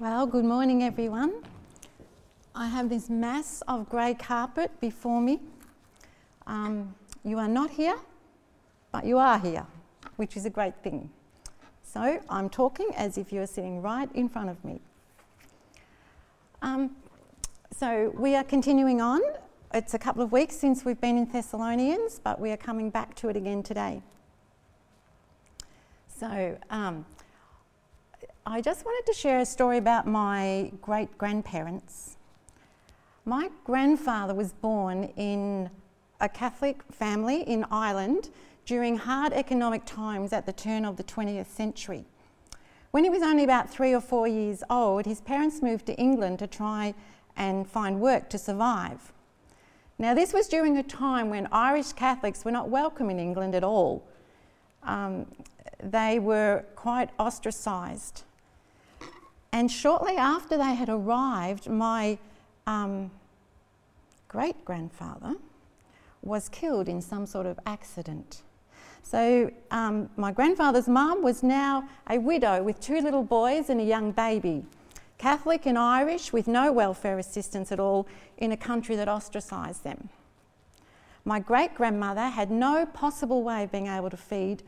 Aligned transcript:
Well, 0.00 0.26
good 0.26 0.44
morning, 0.44 0.82
everyone. 0.82 1.34
I 2.52 2.66
have 2.66 2.88
this 2.88 3.08
mass 3.08 3.62
of 3.68 3.88
grey 3.88 4.14
carpet 4.14 4.72
before 4.80 5.20
me. 5.20 5.38
Um, 6.48 6.96
you 7.22 7.38
are 7.38 7.46
not 7.46 7.70
here, 7.70 7.94
but 8.90 9.06
you 9.06 9.18
are 9.18 9.38
here, 9.38 9.64
which 10.16 10.36
is 10.36 10.46
a 10.46 10.50
great 10.50 10.74
thing. 10.82 11.10
So 11.84 12.20
I'm 12.28 12.50
talking 12.50 12.88
as 12.96 13.16
if 13.18 13.32
you're 13.32 13.46
sitting 13.46 13.82
right 13.82 14.12
in 14.16 14.28
front 14.28 14.50
of 14.50 14.64
me. 14.64 14.80
Um, 16.60 16.96
so 17.70 18.12
we 18.18 18.34
are 18.34 18.42
continuing 18.42 19.00
on. 19.00 19.20
It's 19.72 19.94
a 19.94 19.98
couple 20.00 20.24
of 20.24 20.32
weeks 20.32 20.56
since 20.56 20.84
we've 20.84 21.00
been 21.00 21.16
in 21.16 21.26
Thessalonians, 21.26 22.18
but 22.18 22.40
we 22.40 22.50
are 22.50 22.56
coming 22.56 22.90
back 22.90 23.14
to 23.16 23.28
it 23.28 23.36
again 23.36 23.62
today. 23.62 24.02
So, 26.08 26.58
um, 26.68 27.06
I 28.46 28.60
just 28.60 28.84
wanted 28.84 29.10
to 29.10 29.18
share 29.18 29.38
a 29.38 29.46
story 29.46 29.78
about 29.78 30.06
my 30.06 30.70
great 30.82 31.16
grandparents. 31.16 32.18
My 33.24 33.48
grandfather 33.64 34.34
was 34.34 34.52
born 34.52 35.04
in 35.16 35.70
a 36.20 36.28
Catholic 36.28 36.82
family 36.92 37.40
in 37.40 37.64
Ireland 37.70 38.28
during 38.66 38.98
hard 38.98 39.32
economic 39.32 39.86
times 39.86 40.34
at 40.34 40.44
the 40.44 40.52
turn 40.52 40.84
of 40.84 40.98
the 40.98 41.04
20th 41.04 41.46
century. 41.46 42.04
When 42.90 43.02
he 43.02 43.08
was 43.08 43.22
only 43.22 43.44
about 43.44 43.70
three 43.70 43.94
or 43.94 44.02
four 44.02 44.28
years 44.28 44.62
old, 44.68 45.06
his 45.06 45.22
parents 45.22 45.62
moved 45.62 45.86
to 45.86 45.94
England 45.94 46.38
to 46.40 46.46
try 46.46 46.92
and 47.38 47.66
find 47.66 47.98
work 47.98 48.28
to 48.28 48.36
survive. 48.36 49.10
Now, 49.98 50.12
this 50.12 50.34
was 50.34 50.48
during 50.48 50.76
a 50.76 50.82
time 50.82 51.30
when 51.30 51.48
Irish 51.50 51.94
Catholics 51.94 52.44
were 52.44 52.52
not 52.52 52.68
welcome 52.68 53.08
in 53.08 53.18
England 53.18 53.54
at 53.54 53.64
all. 53.64 54.06
Um, 54.82 55.24
they 55.82 56.18
were 56.18 56.66
quite 56.76 57.08
ostracised. 57.18 58.24
And 59.54 59.70
shortly 59.70 60.16
after 60.16 60.58
they 60.58 60.74
had 60.74 60.88
arrived, 60.88 61.70
my 61.70 62.18
um, 62.66 63.12
great 64.26 64.64
grandfather 64.64 65.36
was 66.22 66.48
killed 66.48 66.88
in 66.88 67.00
some 67.00 67.24
sort 67.24 67.46
of 67.46 67.60
accident. 67.64 68.42
So, 69.04 69.52
um, 69.70 70.10
my 70.16 70.32
grandfather's 70.32 70.88
mum 70.88 71.22
was 71.22 71.44
now 71.44 71.88
a 72.10 72.18
widow 72.18 72.64
with 72.64 72.80
two 72.80 73.00
little 73.00 73.22
boys 73.22 73.70
and 73.70 73.80
a 73.80 73.84
young 73.84 74.10
baby, 74.10 74.64
Catholic 75.18 75.66
and 75.66 75.78
Irish, 75.78 76.32
with 76.32 76.48
no 76.48 76.72
welfare 76.72 77.20
assistance 77.20 77.70
at 77.70 77.78
all 77.78 78.08
in 78.38 78.50
a 78.50 78.56
country 78.56 78.96
that 78.96 79.06
ostracised 79.06 79.84
them. 79.84 80.08
My 81.24 81.38
great 81.38 81.76
grandmother 81.76 82.28
had 82.28 82.50
no 82.50 82.86
possible 82.86 83.44
way 83.44 83.62
of 83.62 83.70
being 83.70 83.86
able 83.86 84.10
to 84.10 84.16
feed 84.16 84.64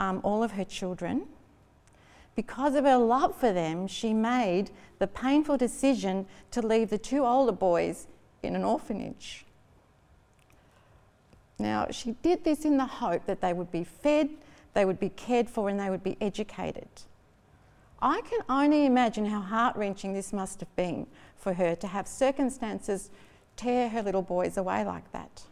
um, 0.00 0.20
all 0.24 0.42
of 0.42 0.50
her 0.52 0.64
children 0.64 1.28
because 2.34 2.74
of 2.74 2.84
her 2.84 2.96
love 2.96 3.36
for 3.36 3.52
them, 3.52 3.86
she 3.86 4.12
made 4.12 4.70
the 4.98 5.06
painful 5.06 5.56
decision 5.56 6.26
to 6.50 6.66
leave 6.66 6.90
the 6.90 6.98
two 6.98 7.24
older 7.24 7.52
boys 7.52 8.06
in 8.42 8.56
an 8.56 8.64
orphanage. 8.64 9.44
Now, 11.58 11.88
she 11.90 12.12
did 12.22 12.44
this 12.44 12.64
in 12.64 12.76
the 12.76 12.86
hope 12.86 13.26
that 13.26 13.40
they 13.40 13.52
would 13.52 13.70
be 13.70 13.84
fed, 13.84 14.30
they 14.72 14.84
would 14.84 14.98
be 14.98 15.10
cared 15.10 15.48
for, 15.48 15.68
and 15.68 15.78
they 15.78 15.90
would 15.90 16.02
be 16.02 16.16
educated. 16.20 16.88
I 18.02 18.20
can 18.28 18.40
only 18.48 18.86
imagine 18.86 19.26
how 19.26 19.40
heart 19.40 19.76
wrenching 19.76 20.12
this 20.12 20.32
must 20.32 20.60
have 20.60 20.76
been 20.76 21.06
for 21.36 21.54
her 21.54 21.74
to 21.76 21.86
have 21.86 22.08
circumstances 22.08 23.10
tear 23.56 23.88
her 23.88 24.02
little 24.02 24.22
boys 24.22 24.56
away 24.56 24.84
like 24.84 25.10
that. 25.12 25.44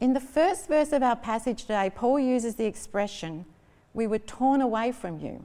In 0.00 0.14
the 0.14 0.20
first 0.20 0.66
verse 0.66 0.92
of 0.92 1.02
our 1.02 1.14
passage 1.14 1.62
today, 1.62 1.90
Paul 1.94 2.18
uses 2.18 2.56
the 2.56 2.66
expression, 2.66 3.44
we 3.94 4.06
were 4.06 4.18
torn 4.18 4.60
away 4.60 4.92
from 4.92 5.18
you, 5.18 5.44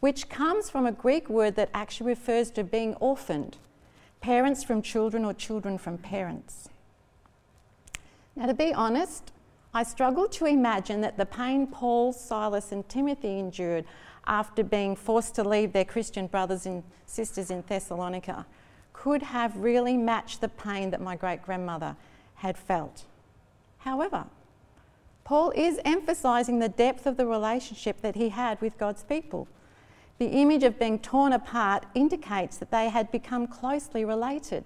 which 0.00 0.28
comes 0.28 0.70
from 0.70 0.86
a 0.86 0.92
Greek 0.92 1.28
word 1.28 1.56
that 1.56 1.70
actually 1.74 2.08
refers 2.08 2.50
to 2.52 2.64
being 2.64 2.94
orphaned, 2.94 3.56
parents 4.20 4.62
from 4.62 4.82
children 4.82 5.24
or 5.24 5.34
children 5.34 5.78
from 5.78 5.98
parents. 5.98 6.68
Now, 8.34 8.46
to 8.46 8.54
be 8.54 8.72
honest, 8.72 9.32
I 9.74 9.82
struggle 9.82 10.28
to 10.28 10.46
imagine 10.46 11.00
that 11.00 11.16
the 11.16 11.26
pain 11.26 11.66
Paul, 11.66 12.12
Silas, 12.12 12.72
and 12.72 12.88
Timothy 12.88 13.38
endured 13.38 13.84
after 14.26 14.62
being 14.62 14.94
forced 14.96 15.34
to 15.34 15.44
leave 15.44 15.72
their 15.72 15.84
Christian 15.84 16.26
brothers 16.26 16.66
and 16.66 16.82
sisters 17.06 17.50
in 17.50 17.62
Thessalonica 17.66 18.46
could 18.92 19.22
have 19.22 19.56
really 19.56 19.96
matched 19.96 20.40
the 20.40 20.48
pain 20.48 20.90
that 20.90 21.00
my 21.00 21.16
great 21.16 21.42
grandmother 21.42 21.96
had 22.36 22.56
felt. 22.56 23.04
However, 23.78 24.26
Paul 25.24 25.52
is 25.54 25.80
emphasizing 25.84 26.58
the 26.58 26.68
depth 26.68 27.06
of 27.06 27.16
the 27.16 27.26
relationship 27.26 28.00
that 28.00 28.16
he 28.16 28.30
had 28.30 28.60
with 28.60 28.78
God's 28.78 29.04
people. 29.04 29.48
The 30.18 30.26
image 30.26 30.62
of 30.62 30.78
being 30.78 30.98
torn 30.98 31.32
apart 31.32 31.86
indicates 31.94 32.56
that 32.58 32.70
they 32.70 32.88
had 32.88 33.10
become 33.10 33.46
closely 33.46 34.04
related. 34.04 34.64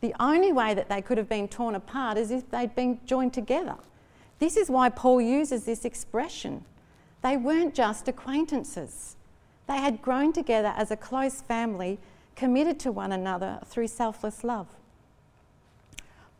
The 0.00 0.14
only 0.18 0.52
way 0.52 0.74
that 0.74 0.88
they 0.88 1.00
could 1.00 1.18
have 1.18 1.28
been 1.28 1.48
torn 1.48 1.74
apart 1.74 2.18
is 2.18 2.30
if 2.30 2.50
they'd 2.50 2.74
been 2.74 3.00
joined 3.06 3.32
together. 3.32 3.76
This 4.38 4.56
is 4.56 4.68
why 4.68 4.88
Paul 4.88 5.20
uses 5.20 5.64
this 5.64 5.84
expression. 5.84 6.64
They 7.22 7.36
weren't 7.36 7.74
just 7.74 8.08
acquaintances, 8.08 9.16
they 9.68 9.76
had 9.76 10.02
grown 10.02 10.32
together 10.32 10.74
as 10.76 10.90
a 10.90 10.96
close 10.96 11.40
family, 11.40 11.98
committed 12.34 12.78
to 12.80 12.92
one 12.92 13.12
another 13.12 13.60
through 13.64 13.86
selfless 13.86 14.42
love. 14.42 14.68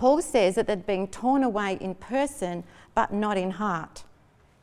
Paul 0.03 0.21
says 0.21 0.57
that 0.57 0.67
they'd 0.67 0.85
been 0.85 1.07
torn 1.07 1.45
away 1.45 1.79
in 1.81 1.95
person 1.95 2.65
but 2.93 3.13
not 3.13 3.39
in 3.39 3.53
heart. 3.53 4.03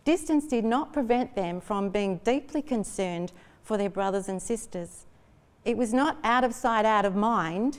Distance 0.04 0.46
did 0.46 0.66
not 0.66 0.92
prevent 0.92 1.34
them 1.34 1.62
from 1.62 1.88
being 1.88 2.18
deeply 2.26 2.62
concerned 2.62 3.32
for 3.64 3.78
their 3.78 3.90
brothers 3.90 4.28
and 4.28 4.42
sisters. 4.42 5.06
It 5.64 5.78
was 5.78 5.94
not 5.94 6.18
out 6.26 6.44
of 6.44 6.54
sight, 6.54 6.84
out 6.84 7.06
of 7.06 7.16
mind. 7.16 7.78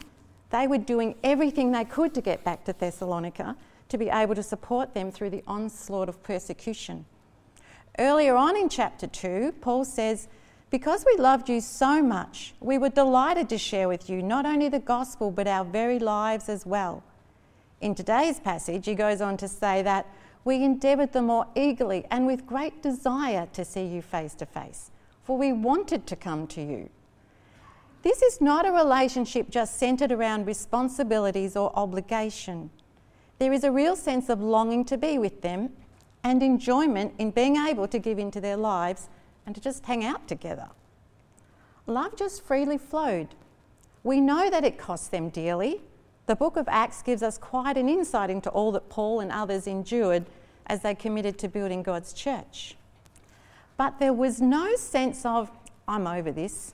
They 0.48 0.66
were 0.66 0.78
doing 0.78 1.16
everything 1.22 1.70
they 1.70 1.84
could 1.84 2.14
to 2.14 2.22
get 2.22 2.44
back 2.44 2.64
to 2.64 2.72
Thessalonica 2.72 3.54
to 3.90 3.98
be 3.98 4.08
able 4.08 4.36
to 4.36 4.42
support 4.42 4.94
them 4.94 5.12
through 5.12 5.28
the 5.28 5.44
onslaught 5.46 6.08
of 6.08 6.22
persecution. 6.22 7.04
Earlier 7.98 8.36
on 8.36 8.56
in 8.56 8.70
chapter 8.70 9.06
2, 9.06 9.56
Paul 9.60 9.84
says, 9.84 10.28
Because 10.70 11.04
we 11.04 11.22
loved 11.22 11.50
you 11.50 11.60
so 11.60 12.00
much, 12.00 12.54
we 12.58 12.78
were 12.78 12.88
delighted 12.88 13.50
to 13.50 13.58
share 13.58 13.86
with 13.86 14.08
you 14.08 14.22
not 14.22 14.46
only 14.46 14.70
the 14.70 14.78
gospel, 14.78 15.30
but 15.30 15.46
our 15.46 15.66
very 15.66 15.98
lives 15.98 16.48
as 16.48 16.64
well. 16.64 17.04
In 17.80 17.94
today's 17.94 18.38
passage, 18.38 18.86
he 18.86 18.94
goes 18.94 19.20
on 19.20 19.36
to 19.38 19.48
say 19.48 19.82
that 19.82 20.06
we 20.44 20.62
endeavoured 20.62 21.12
the 21.12 21.22
more 21.22 21.46
eagerly 21.54 22.04
and 22.10 22.26
with 22.26 22.46
great 22.46 22.82
desire 22.82 23.48
to 23.52 23.64
see 23.64 23.84
you 23.84 24.02
face 24.02 24.34
to 24.34 24.46
face, 24.46 24.90
for 25.22 25.38
we 25.38 25.52
wanted 25.52 26.06
to 26.06 26.16
come 26.16 26.46
to 26.48 26.62
you. 26.62 26.90
This 28.02 28.22
is 28.22 28.40
not 28.40 28.66
a 28.66 28.72
relationship 28.72 29.50
just 29.50 29.78
centred 29.78 30.12
around 30.12 30.46
responsibilities 30.46 31.56
or 31.56 31.72
obligation. 31.74 32.70
There 33.38 33.52
is 33.52 33.64
a 33.64 33.72
real 33.72 33.96
sense 33.96 34.28
of 34.28 34.40
longing 34.40 34.84
to 34.86 34.96
be 34.96 35.18
with 35.18 35.42
them 35.42 35.70
and 36.22 36.42
enjoyment 36.42 37.14
in 37.18 37.30
being 37.30 37.56
able 37.56 37.88
to 37.88 37.98
give 37.98 38.18
into 38.18 38.40
their 38.40 38.56
lives 38.56 39.08
and 39.46 39.54
to 39.54 39.60
just 39.60 39.84
hang 39.86 40.04
out 40.04 40.28
together. 40.28 40.68
Love 41.86 42.16
just 42.16 42.42
freely 42.44 42.78
flowed. 42.78 43.28
We 44.02 44.20
know 44.20 44.50
that 44.50 44.64
it 44.64 44.78
cost 44.78 45.10
them 45.10 45.28
dearly, 45.28 45.80
the 46.30 46.36
book 46.36 46.56
of 46.56 46.68
Acts 46.68 47.02
gives 47.02 47.24
us 47.24 47.36
quite 47.36 47.76
an 47.76 47.88
insight 47.88 48.30
into 48.30 48.50
all 48.50 48.70
that 48.70 48.88
Paul 48.88 49.18
and 49.18 49.32
others 49.32 49.66
endured 49.66 50.26
as 50.68 50.80
they 50.82 50.94
committed 50.94 51.38
to 51.40 51.48
building 51.48 51.82
God's 51.82 52.12
church. 52.12 52.76
But 53.76 53.98
there 53.98 54.12
was 54.12 54.40
no 54.40 54.76
sense 54.76 55.26
of, 55.26 55.50
I'm 55.88 56.06
over 56.06 56.30
this, 56.30 56.72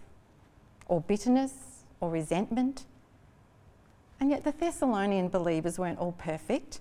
or 0.89 1.01
bitterness, 1.01 1.55
or 2.01 2.11
resentment. 2.11 2.85
And 4.21 4.29
yet 4.29 4.45
the 4.45 4.53
Thessalonian 4.53 5.31
believers 5.31 5.79
weren't 5.79 5.99
all 5.99 6.13
perfect. 6.13 6.81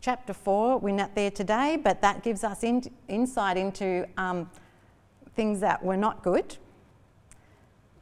Chapter 0.00 0.32
4, 0.32 0.78
we're 0.78 0.94
not 0.94 1.16
there 1.16 1.32
today, 1.32 1.76
but 1.76 2.02
that 2.02 2.22
gives 2.22 2.44
us 2.44 2.62
in, 2.62 2.84
insight 3.08 3.56
into 3.56 4.06
um, 4.16 4.48
things 5.34 5.58
that 5.58 5.84
were 5.84 5.96
not 5.96 6.22
good. 6.22 6.56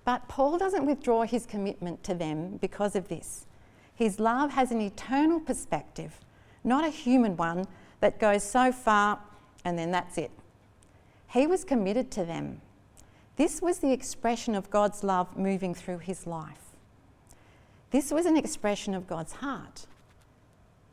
But 0.05 0.29
Paul 0.29 0.59
doesn't 0.59 0.85
withdraw 0.85 1.23
his 1.23 1.47
commitment 1.47 2.05
to 2.05 2.13
them 2.13 2.59
because 2.59 2.95
of 2.95 3.09
this. 3.09 3.47
His 3.99 4.21
love 4.21 4.53
has 4.53 4.71
an 4.71 4.81
eternal 4.81 5.41
perspective, 5.41 6.21
not 6.63 6.85
a 6.85 6.89
human 6.89 7.37
one 7.37 7.67
that 7.99 8.21
goes 8.21 8.45
so 8.45 8.71
far 8.71 9.19
and 9.65 9.77
then 9.77 9.91
that's 9.91 10.17
it. 10.17 10.31
He 11.33 11.49
was 11.49 11.65
committed 11.65 12.09
to 12.13 12.25
them. 12.25 12.61
This 13.35 13.61
was 13.61 13.81
the 13.81 13.91
expression 13.91 14.55
of 14.55 14.71
God's 14.71 15.03
love 15.03 15.37
moving 15.37 15.75
through 15.75 15.99
his 15.99 16.29
life. 16.29 16.77
This 17.91 18.13
was 18.13 18.25
an 18.25 18.37
expression 18.37 18.95
of 18.95 19.09
God's 19.09 19.33
heart. 19.33 19.87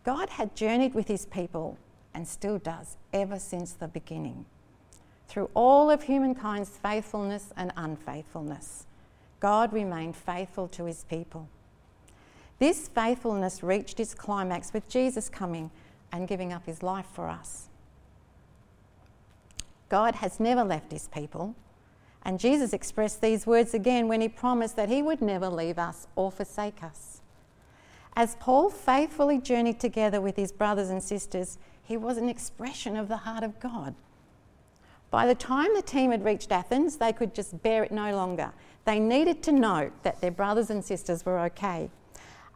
God 0.03 0.31
had 0.31 0.55
journeyed 0.55 0.95
with 0.95 1.07
his 1.07 1.27
people 1.27 1.77
and 2.11 2.27
still 2.27 2.57
does 2.57 2.97
ever 3.13 3.37
since 3.37 3.73
the 3.73 3.87
beginning. 3.87 4.45
Through 5.27 5.51
all 5.53 5.91
of 5.91 6.01
humankind's 6.01 6.69
faithfulness 6.69 7.53
and 7.55 7.71
unfaithfulness, 7.77 8.87
God 9.39 9.73
remained 9.73 10.15
faithful 10.15 10.67
to 10.69 10.85
his 10.85 11.03
people. 11.03 11.49
This 12.59 12.87
faithfulness 12.87 13.61
reached 13.63 13.99
its 13.99 14.13
climax 14.13 14.73
with 14.73 14.87
Jesus 14.87 15.29
coming 15.29 15.71
and 16.11 16.27
giving 16.27 16.53
up 16.53 16.65
his 16.65 16.81
life 16.81 17.07
for 17.13 17.27
us. 17.27 17.67
God 19.89 20.15
has 20.15 20.39
never 20.39 20.63
left 20.63 20.91
his 20.91 21.07
people, 21.09 21.55
And 22.25 22.39
Jesus 22.39 22.73
expressed 22.73 23.21
these 23.21 23.45
words 23.45 23.75
again 23.75 24.07
when 24.07 24.19
he 24.19 24.27
promised 24.27 24.75
that 24.75 24.89
he 24.89 25.03
would 25.03 25.21
never 25.21 25.47
leave 25.47 25.77
us 25.77 26.07
or 26.15 26.31
forsake 26.31 26.83
us. 26.83 27.21
As 28.15 28.35
Paul 28.39 28.69
faithfully 28.71 29.37
journeyed 29.37 29.79
together 29.79 30.19
with 30.19 30.35
his 30.35 30.51
brothers 30.51 30.89
and 30.89 31.03
sisters, 31.03 31.59
he 31.83 31.95
was 31.95 32.17
an 32.17 32.27
expression 32.27 32.97
of 32.97 33.07
the 33.07 33.17
heart 33.17 33.43
of 33.43 33.59
God. 33.59 33.93
By 35.11 35.27
the 35.27 35.35
time 35.35 35.75
the 35.75 35.83
team 35.83 36.09
had 36.11 36.25
reached 36.25 36.51
Athens, 36.51 36.97
they 36.97 37.13
could 37.13 37.35
just 37.35 37.61
bear 37.61 37.83
it 37.83 37.91
no 37.91 38.15
longer. 38.15 38.51
They 38.85 38.99
needed 38.99 39.43
to 39.43 39.51
know 39.51 39.91
that 40.01 40.19
their 40.19 40.31
brothers 40.31 40.71
and 40.71 40.83
sisters 40.83 41.25
were 41.25 41.39
okay. 41.41 41.91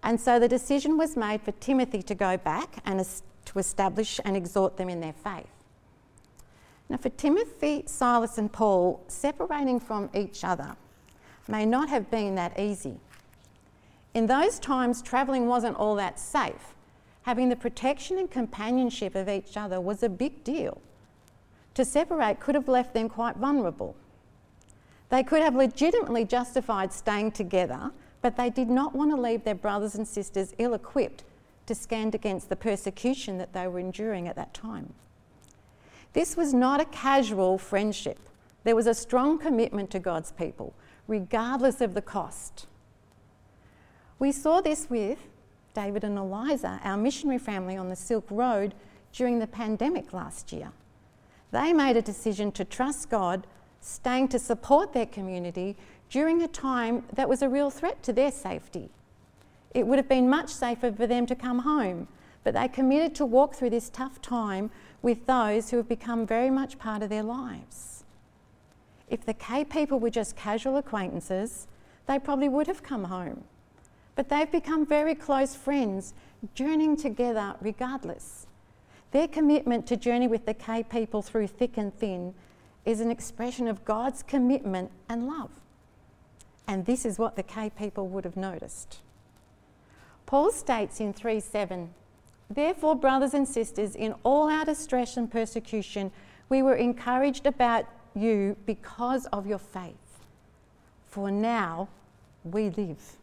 And 0.03 0.19
so 0.19 0.39
the 0.39 0.47
decision 0.47 0.97
was 0.97 1.17
made 1.17 1.41
for 1.41 1.51
Timothy 1.53 2.01
to 2.03 2.15
go 2.15 2.37
back 2.37 2.81
and 2.85 3.05
to 3.45 3.59
establish 3.59 4.19
and 4.23 4.37
exhort 4.37 4.77
them 4.77 4.89
in 4.89 5.01
their 5.01 5.13
faith. 5.13 5.47
Now, 6.87 6.97
for 6.97 7.09
Timothy, 7.09 7.83
Silas, 7.85 8.37
and 8.37 8.51
Paul, 8.51 9.03
separating 9.07 9.79
from 9.79 10.09
each 10.13 10.43
other 10.43 10.75
may 11.47 11.65
not 11.65 11.89
have 11.89 12.09
been 12.09 12.35
that 12.35 12.59
easy. 12.59 12.99
In 14.13 14.25
those 14.27 14.57
times, 14.59 15.01
travelling 15.01 15.47
wasn't 15.47 15.77
all 15.77 15.95
that 15.95 16.19
safe. 16.19 16.75
Having 17.23 17.49
the 17.49 17.55
protection 17.55 18.17
and 18.17 18.29
companionship 18.29 19.13
of 19.13 19.29
each 19.29 19.55
other 19.55 19.79
was 19.79 20.01
a 20.01 20.09
big 20.09 20.43
deal. 20.43 20.81
To 21.75 21.85
separate 21.85 22.39
could 22.39 22.55
have 22.55 22.67
left 22.67 22.93
them 22.93 23.07
quite 23.07 23.35
vulnerable. 23.35 23.95
They 25.09 25.23
could 25.23 25.41
have 25.41 25.55
legitimately 25.55 26.25
justified 26.25 26.91
staying 26.91 27.31
together, 27.31 27.91
but 28.21 28.35
they 28.35 28.49
did 28.49 28.69
not 28.69 28.95
want 28.95 29.11
to 29.11 29.21
leave 29.21 29.43
their 29.43 29.55
brothers 29.55 29.95
and 29.95 30.07
sisters 30.07 30.53
ill 30.57 30.73
equipped 30.73 31.23
to 31.65 31.75
stand 31.75 32.15
against 32.15 32.49
the 32.49 32.55
persecution 32.55 33.37
that 33.37 33.53
they 33.53 33.67
were 33.67 33.79
enduring 33.79 34.27
at 34.27 34.35
that 34.35 34.53
time. 34.53 34.93
This 36.13 36.35
was 36.35 36.53
not 36.53 36.81
a 36.81 36.85
casual 36.85 37.57
friendship. 37.57 38.19
There 38.63 38.75
was 38.75 38.87
a 38.87 38.93
strong 38.93 39.37
commitment 39.37 39.91
to 39.91 39.99
God's 39.99 40.31
people, 40.31 40.73
regardless 41.07 41.81
of 41.81 41.93
the 41.93 42.01
cost. 42.01 42.65
We 44.17 44.31
saw 44.31 44.61
this 44.61 44.89
with 44.89 45.19
David 45.73 46.03
and 46.03 46.17
Eliza, 46.17 46.79
our 46.83 46.97
missionary 46.97 47.37
family 47.37 47.77
on 47.77 47.89
the 47.89 47.95
Silk 47.95 48.25
Road 48.29 48.73
during 49.13 49.39
the 49.39 49.47
pandemic 49.47 50.11
last 50.11 50.51
year. 50.51 50.71
They 51.51 51.73
made 51.73 51.97
a 51.97 52.01
decision 52.01 52.51
to 52.53 52.65
trust 52.65 53.09
God, 53.09 53.47
staying 53.79 54.27
to 54.29 54.39
support 54.39 54.93
their 54.93 55.05
community 55.05 55.77
during 56.09 56.41
a 56.41 56.47
time 56.47 57.03
that 57.13 57.29
was 57.29 57.41
a 57.41 57.49
real 57.49 57.69
threat 57.69 58.01
to 58.03 58.13
their 58.13 58.31
safety. 58.31 58.89
It 59.73 59.85
would 59.85 59.99
have 59.99 60.09
been 60.09 60.29
much 60.29 60.49
safer 60.49 60.91
for 60.91 61.05
them 61.05 61.25
to 61.27 61.35
come 61.35 61.59
home, 61.59 62.07
but 62.43 62.53
they 62.53 62.67
committed 62.67 63.13
to 63.15 63.25
walk 63.25 63.53
through 63.53 63.69
this 63.69 63.89
tough 63.89 64.21
time 64.21 64.71
with 65.01 65.25
those 65.27 65.69
who 65.69 65.77
have 65.77 65.87
become 65.87 66.25
very 66.25 66.49
much 66.49 66.79
part 66.79 67.03
of 67.03 67.09
their 67.09 67.23
lives. 67.23 68.03
If 69.07 69.25
the 69.25 69.33
K 69.33 69.63
people 69.63 69.99
were 69.99 70.09
just 70.09 70.35
casual 70.35 70.77
acquaintances, 70.77 71.67
they 72.07 72.19
probably 72.19 72.49
would 72.49 72.67
have 72.67 72.83
come 72.83 73.05
home. 73.05 73.43
But 74.15 74.29
they've 74.29 74.51
become 74.51 74.85
very 74.85 75.15
close 75.15 75.55
friends, 75.55 76.13
journeying 76.53 76.97
together 76.97 77.55
regardless. 77.61 78.47
Their 79.11 79.27
commitment 79.27 79.87
to 79.87 79.97
journey 79.97 80.27
with 80.27 80.45
the 80.45 80.53
K 80.53 80.83
people 80.83 81.21
through 81.21 81.47
thick 81.47 81.77
and 81.77 81.93
thin 81.93 82.33
is 82.85 82.99
an 82.99 83.11
expression 83.11 83.67
of 83.67 83.85
God's 83.85 84.23
commitment 84.23 84.91
and 85.07 85.27
love. 85.27 85.51
And 86.69 86.85
this 86.85 87.03
is 87.03 87.17
what 87.17 87.35
the 87.35 87.41
K 87.41 87.71
people 87.71 88.07
would 88.09 88.25
have 88.25 88.37
noticed. 88.37 88.99
Paul 90.27 90.51
states 90.51 90.99
in 90.99 91.13
3 91.13 91.39
7 91.39 91.89
Therefore, 92.47 92.95
brothers 92.95 93.33
and 93.33 93.47
sisters, 93.47 93.95
in 93.95 94.13
all 94.21 94.47
our 94.47 94.65
distress 94.65 95.17
and 95.17 95.31
persecution, 95.31 96.11
we 96.47 96.61
were 96.61 96.75
encouraged 96.75 97.47
about 97.47 97.85
you 98.13 98.55
because 98.67 99.25
of 99.33 99.47
your 99.47 99.57
faith. 99.57 100.19
For 101.07 101.31
now 101.31 101.89
we 102.43 102.69
live. 102.69 103.17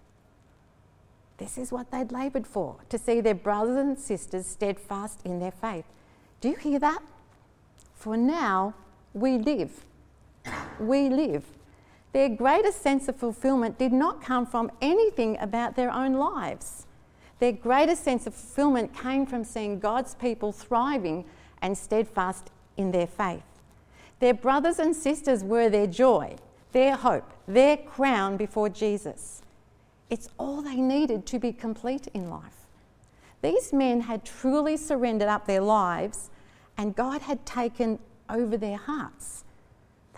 This 1.39 1.57
is 1.57 1.71
what 1.71 1.93
they'd 1.93 2.11
laboured 2.11 2.49
for 2.49 2.75
to 2.89 2.99
see 2.99 3.21
their 3.21 3.35
brothers 3.35 3.77
and 3.77 3.97
sisters 3.97 4.45
steadfast 4.45 5.21
in 5.25 5.39
their 5.39 5.53
faith. 5.53 5.85
Do 6.41 6.49
you 6.49 6.57
hear 6.57 6.81
that? 6.81 7.01
For 7.95 8.17
now 8.17 8.75
we 9.15 9.39
live. 9.39 9.85
We 10.81 11.09
live. 11.09 11.45
Their 12.17 12.31
greatest 12.31 12.81
sense 12.81 13.09
of 13.09 13.17
fulfillment 13.17 13.77
did 13.77 13.93
not 13.93 14.23
come 14.23 14.47
from 14.47 14.73
anything 14.81 15.37
about 15.39 15.77
their 15.77 15.93
own 15.93 16.15
lives. 16.15 16.87
Their 17.41 17.53
greatest 17.53 18.05
sense 18.05 18.27
of 18.27 18.35
fulfillment 18.35 18.97
came 18.97 19.27
from 19.27 19.45
seeing 19.45 19.79
God's 19.79 20.15
people 20.15 20.51
thriving 20.51 21.27
and 21.61 21.77
steadfast 21.77 22.51
in 22.79 22.91
their 22.91 23.07
faith. 23.07 23.45
Their 24.21 24.33
brothers 24.33 24.79
and 24.79 24.97
sisters 24.97 25.45
were 25.45 25.69
their 25.69 25.87
joy, 25.87 26.37
their 26.73 26.97
hope, 26.97 27.35
their 27.47 27.77
crown 27.77 28.39
before 28.39 28.71
Jesus. 28.71 29.43
It's 30.09 30.31
all 30.39 30.63
they 30.63 30.77
needed 30.77 31.27
to 31.27 31.39
be 31.39 31.53
complete 31.53 32.09
in 32.15 32.31
life. 32.31 32.65
These 33.43 33.75
men 33.75 34.01
had 34.01 34.25
truly 34.25 34.79
surrendered 34.79 35.29
up 35.29 35.45
their 35.45 35.61
lives, 35.61 36.31
and 36.79 36.97
God 36.97 37.21
had 37.21 37.45
taken 37.45 37.99
over 38.31 38.57
their 38.57 38.79
hearts. 38.79 39.45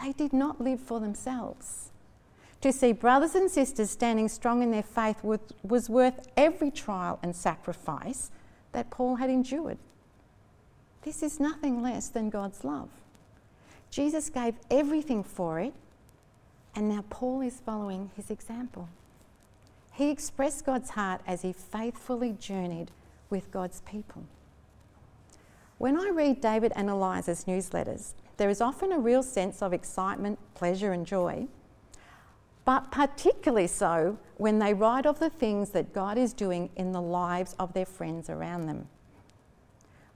They 0.01 0.13
did 0.13 0.33
not 0.33 0.61
live 0.61 0.79
for 0.79 1.01
themselves. 1.01 1.88
To 2.63 2.73
see 2.73 2.93
brothers 2.93 3.35
and 3.37 3.51
sisters 3.51 3.91
standing 3.91 4.29
strong 4.29 4.63
in 4.63 4.73
their 4.73 4.83
faith 4.83 5.23
was 5.23 5.89
worth 5.89 6.29
every 6.37 6.71
trial 6.71 7.19
and 7.23 7.35
sacrifice 7.35 8.31
that 8.73 8.91
Paul 8.91 9.17
had 9.17 9.31
endured. 9.31 9.79
This 11.03 11.23
is 11.23 11.39
nothing 11.39 11.81
less 11.81 12.09
than 12.09 12.31
God's 12.31 12.65
love. 12.65 12.89
Jesus 13.91 14.29
gave 14.29 14.57
everything 14.71 15.23
for 15.23 15.61
it, 15.61 15.73
and 16.75 16.89
now 16.89 17.05
Paul 17.09 17.41
is 17.43 17.61
following 17.65 18.11
his 18.17 18.31
example. 18.31 18.89
He 19.93 20.11
expressed 20.11 20.67
God's 20.67 20.91
heart 20.91 21.21
as 21.27 21.43
he 21.43 21.53
faithfully 21.53 22.37
journeyed 22.39 22.91
with 23.31 23.51
God's 23.51 23.81
people. 23.83 24.25
When 25.79 25.99
I 25.99 26.11
read 26.11 26.41
David 26.41 26.73
and 26.75 26.91
Eliza's 26.91 27.45
newsletters, 27.45 28.15
there 28.37 28.51
is 28.51 28.61
often 28.61 28.91
a 28.91 28.99
real 28.99 29.23
sense 29.23 29.63
of 29.63 29.73
excitement, 29.73 30.39
pleasure, 30.55 30.93
and 30.93 31.07
joy 31.07 31.47
but 32.69 32.91
particularly 32.91 33.67
so 33.67 34.19
when 34.37 34.59
they 34.59 34.75
write 34.75 35.07
of 35.07 35.19
the 35.19 35.31
things 35.31 35.71
that 35.71 35.95
God 35.95 36.19
is 36.19 36.35
doing 36.35 36.69
in 36.77 36.93
the 36.93 37.01
lives 37.01 37.57
of 37.59 37.73
their 37.73 37.87
friends 37.87 38.29
around 38.29 38.67
them. 38.67 38.87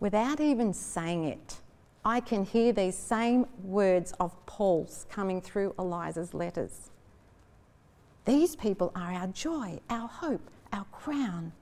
Without 0.00 0.38
even 0.38 0.74
saying 0.74 1.24
it, 1.24 1.62
I 2.04 2.20
can 2.20 2.44
hear 2.44 2.74
these 2.74 2.94
same 2.94 3.46
words 3.64 4.12
of 4.20 4.34
Paul's 4.44 5.06
coming 5.08 5.40
through 5.40 5.74
Eliza's 5.78 6.34
letters. 6.34 6.90
These 8.26 8.54
people 8.54 8.92
are 8.94 9.14
our 9.14 9.28
joy, 9.28 9.80
our 9.88 10.08
hope, 10.08 10.50
our 10.74 10.84
crown. 10.92 11.52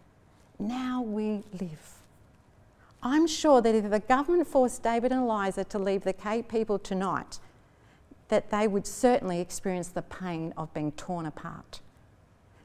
Now 0.59 1.03
we 1.03 1.45
live. 1.53 2.01
I'm 3.01 3.29
sure 3.29 3.63
that 3.63 3.77
if 3.77 3.89
the 3.91 4.01
government 4.01 4.49
forced 4.49 4.83
David 4.83 5.13
and 5.13 5.21
Eliza 5.21 5.63
to 5.63 5.79
leave 5.79 6.03
the 6.03 6.13
K 6.13 6.43
people 6.43 6.81
tonight, 6.81 7.39
that 8.31 8.51
they 8.51 8.67
would 8.67 8.87
certainly 8.87 9.41
experience 9.41 9.89
the 9.89 10.03
pain 10.03 10.55
of 10.57 10.73
being 10.73 10.93
torn 10.93 11.27
apart 11.27 11.81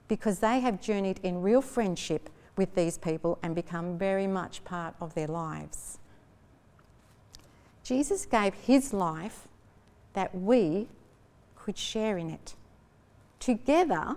because 0.08 0.40
they 0.40 0.60
have 0.60 0.80
journeyed 0.80 1.20
in 1.24 1.42
real 1.42 1.62
friendship 1.62 2.30
with 2.56 2.76
these 2.76 2.98
people 2.98 3.38
and 3.42 3.56
become 3.56 3.98
very 3.98 4.28
much 4.28 4.64
part 4.64 4.96
of 5.02 5.14
their 5.16 5.28
lives. 5.28 5.98
Jesus 7.84 8.26
gave 8.26 8.54
his 8.54 8.94
life 8.94 9.48
that 10.14 10.34
we 10.34 10.88
could 11.56 11.78
share 11.78 12.18
in 12.18 12.30
it. 12.30 12.54
Together, 13.40 14.16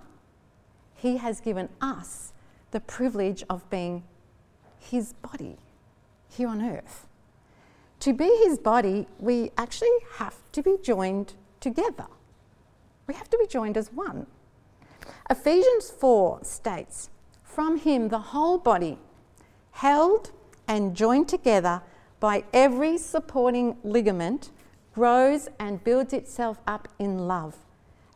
he 0.95 1.17
has 1.17 1.41
given 1.41 1.67
us 1.81 2.31
the 2.71 2.79
privilege 2.79 3.43
of 3.49 3.67
being 3.71 4.03
his 4.77 5.13
body 5.13 5.57
here 6.29 6.47
on 6.47 6.61
earth. 6.61 7.07
To 8.01 8.13
be 8.13 8.29
his 8.43 8.59
body, 8.59 9.07
we 9.17 9.51
actually 9.57 9.89
have 10.15 10.35
to 10.53 10.61
be 10.61 10.77
joined 10.81 11.33
together. 11.59 12.07
We 13.07 13.13
have 13.13 13.29
to 13.29 13.37
be 13.37 13.47
joined 13.47 13.77
as 13.77 13.91
one. 13.91 14.27
Ephesians 15.29 15.89
4 15.89 16.43
states, 16.43 17.09
From 17.43 17.77
him 17.77 18.09
the 18.09 18.19
whole 18.19 18.57
body, 18.57 18.97
held 19.71 20.31
and 20.67 20.95
joined 20.95 21.27
together 21.27 21.81
by 22.19 22.43
every 22.53 22.97
supporting 22.97 23.77
ligament, 23.83 24.51
grows 24.93 25.47
and 25.59 25.83
builds 25.83 26.13
itself 26.13 26.59
up 26.67 26.87
in 26.99 27.27
love 27.27 27.55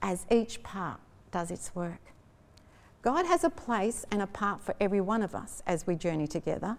as 0.02 0.26
each 0.30 0.62
part 0.64 1.00
does 1.32 1.50
its 1.50 1.74
work. 1.74 2.02
God 3.02 3.26
has 3.26 3.44
a 3.44 3.50
place 3.50 4.06
and 4.12 4.22
a 4.22 4.28
part 4.28 4.62
for 4.62 4.76
every 4.80 5.02
one 5.02 5.22
of 5.22 5.36
us 5.36 5.62
as 5.66 5.88
we 5.88 5.96
journey 5.96 6.28
together 6.28 6.78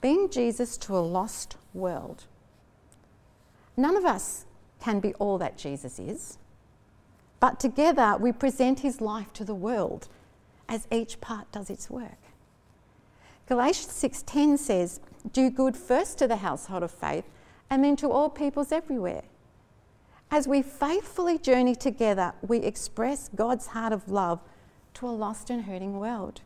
being 0.00 0.30
Jesus 0.30 0.76
to 0.78 0.96
a 0.96 1.00
lost 1.00 1.56
world. 1.74 2.26
None 3.76 3.96
of 3.96 4.04
us 4.04 4.44
can 4.80 5.00
be 5.00 5.14
all 5.14 5.38
that 5.38 5.58
Jesus 5.58 5.98
is, 5.98 6.38
but 7.40 7.60
together 7.60 8.16
we 8.18 8.32
present 8.32 8.80
his 8.80 9.00
life 9.00 9.32
to 9.34 9.44
the 9.44 9.54
world 9.54 10.08
as 10.68 10.86
each 10.90 11.20
part 11.20 11.50
does 11.52 11.70
its 11.70 11.88
work. 11.88 12.18
Galatians 13.46 13.92
6:10 13.92 14.58
says, 14.58 15.00
"Do 15.32 15.50
good 15.50 15.76
first 15.76 16.18
to 16.18 16.28
the 16.28 16.36
household 16.36 16.82
of 16.82 16.90
faith 16.90 17.24
and 17.70 17.82
then 17.82 17.96
to 17.96 18.10
all 18.10 18.28
peoples 18.28 18.72
everywhere." 18.72 19.24
As 20.30 20.46
we 20.46 20.60
faithfully 20.60 21.38
journey 21.38 21.74
together, 21.74 22.34
we 22.46 22.58
express 22.58 23.28
God's 23.28 23.68
heart 23.68 23.94
of 23.94 24.10
love 24.10 24.40
to 24.94 25.08
a 25.08 25.10
lost 25.10 25.48
and 25.48 25.62
hurting 25.64 25.98
world. 25.98 26.42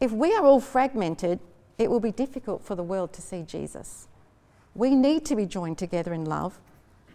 If 0.00 0.12
we 0.12 0.34
are 0.34 0.44
all 0.44 0.60
fragmented, 0.60 1.40
it 1.76 1.90
will 1.90 2.00
be 2.00 2.12
difficult 2.12 2.62
for 2.62 2.76
the 2.76 2.84
world 2.84 3.12
to 3.14 3.22
see 3.22 3.42
Jesus. 3.42 4.06
We 4.74 4.94
need 4.94 5.24
to 5.26 5.34
be 5.34 5.46
joined 5.46 5.78
together 5.78 6.12
in 6.12 6.24
love 6.24 6.60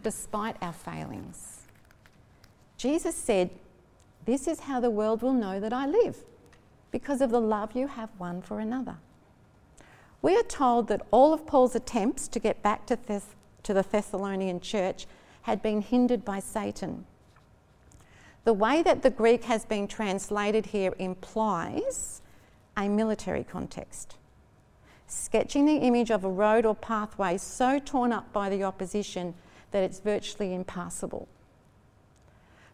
despite 0.04 0.56
our 0.62 0.74
failings. 0.74 1.68
Jesus 2.78 3.16
said, 3.16 3.50
This 4.26 4.48
is 4.48 4.62
how 4.62 4.80
the 4.80 4.90
world 4.90 5.22
will 5.22 5.34
know 5.34 5.60
that 5.60 5.74
I 5.74 5.86
live, 5.86 6.18
because 6.92 7.22
of 7.22 7.30
the 7.30 7.42
love 7.42 7.76
you 7.76 7.88
have 7.88 8.10
one 8.18 8.42
for 8.42 8.60
another. 8.60 8.98
We 10.22 10.36
are 10.36 10.44
told 10.44 10.88
that 10.88 11.02
all 11.12 11.34
of 11.34 11.46
Paul's 11.46 11.76
attempts 11.76 12.28
to 12.30 12.40
get 12.40 12.62
back 12.62 12.86
to, 12.88 12.96
Thess- 12.96 13.36
to 13.64 13.74
the 13.74 13.84
Thessalonian 13.84 14.60
church 14.60 15.08
had 15.44 15.62
been 15.62 15.82
hindered 15.82 16.26
by 16.26 16.40
Satan. 16.40 17.06
The 18.44 18.54
way 18.54 18.82
that 18.84 19.02
the 19.02 19.10
Greek 19.10 19.46
has 19.46 19.66
been 19.66 19.88
translated 19.88 20.68
here 20.68 20.94
implies 21.00 22.22
a 22.76 22.88
military 22.88 23.44
context, 23.44 24.16
sketching 25.08 25.66
the 25.66 25.78
image 25.78 26.12
of 26.12 26.24
a 26.24 26.30
road 26.30 26.66
or 26.66 26.76
pathway 26.76 27.38
so 27.38 27.80
torn 27.80 28.12
up 28.12 28.32
by 28.32 28.50
the 28.50 28.64
opposition 28.64 29.34
that 29.72 29.84
it's 29.84 30.00
virtually 30.00 30.54
impassable. 30.54 31.28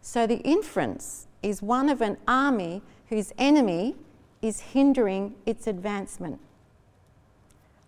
So 0.02 0.26
the 0.26 0.38
inference 0.38 1.26
is 1.42 1.62
one 1.62 1.88
of 1.88 2.00
an 2.00 2.16
army 2.26 2.82
whose 3.08 3.32
enemy 3.38 3.96
is 4.42 4.60
hindering 4.60 5.34
its 5.44 5.66
advancement, 5.66 6.40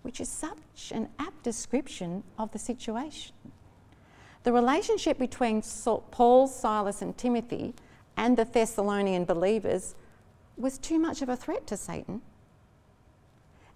which 0.03 0.21
is 0.21 0.29
such 0.29 0.93
an 0.93 1.09
apt 1.19 1.43
description 1.43 2.25
of 2.39 2.51
the 2.53 2.59
situation. 2.59 3.35
The 4.43 4.53
relationship 4.53 5.19
between 5.19 5.63
Paul, 6.11 6.47
Silas, 6.47 7.03
and 7.03 7.17
Timothy 7.17 7.75
and 8.17 8.37
the 8.37 8.45
Thessalonian 8.45 9.25
believers 9.25 9.95
was 10.57 10.79
too 10.79 10.99
much 10.99 11.23
of 11.23 11.29
a 11.29 11.37
threat 11.37 11.67
to 11.69 11.77
Satan. 11.77 12.23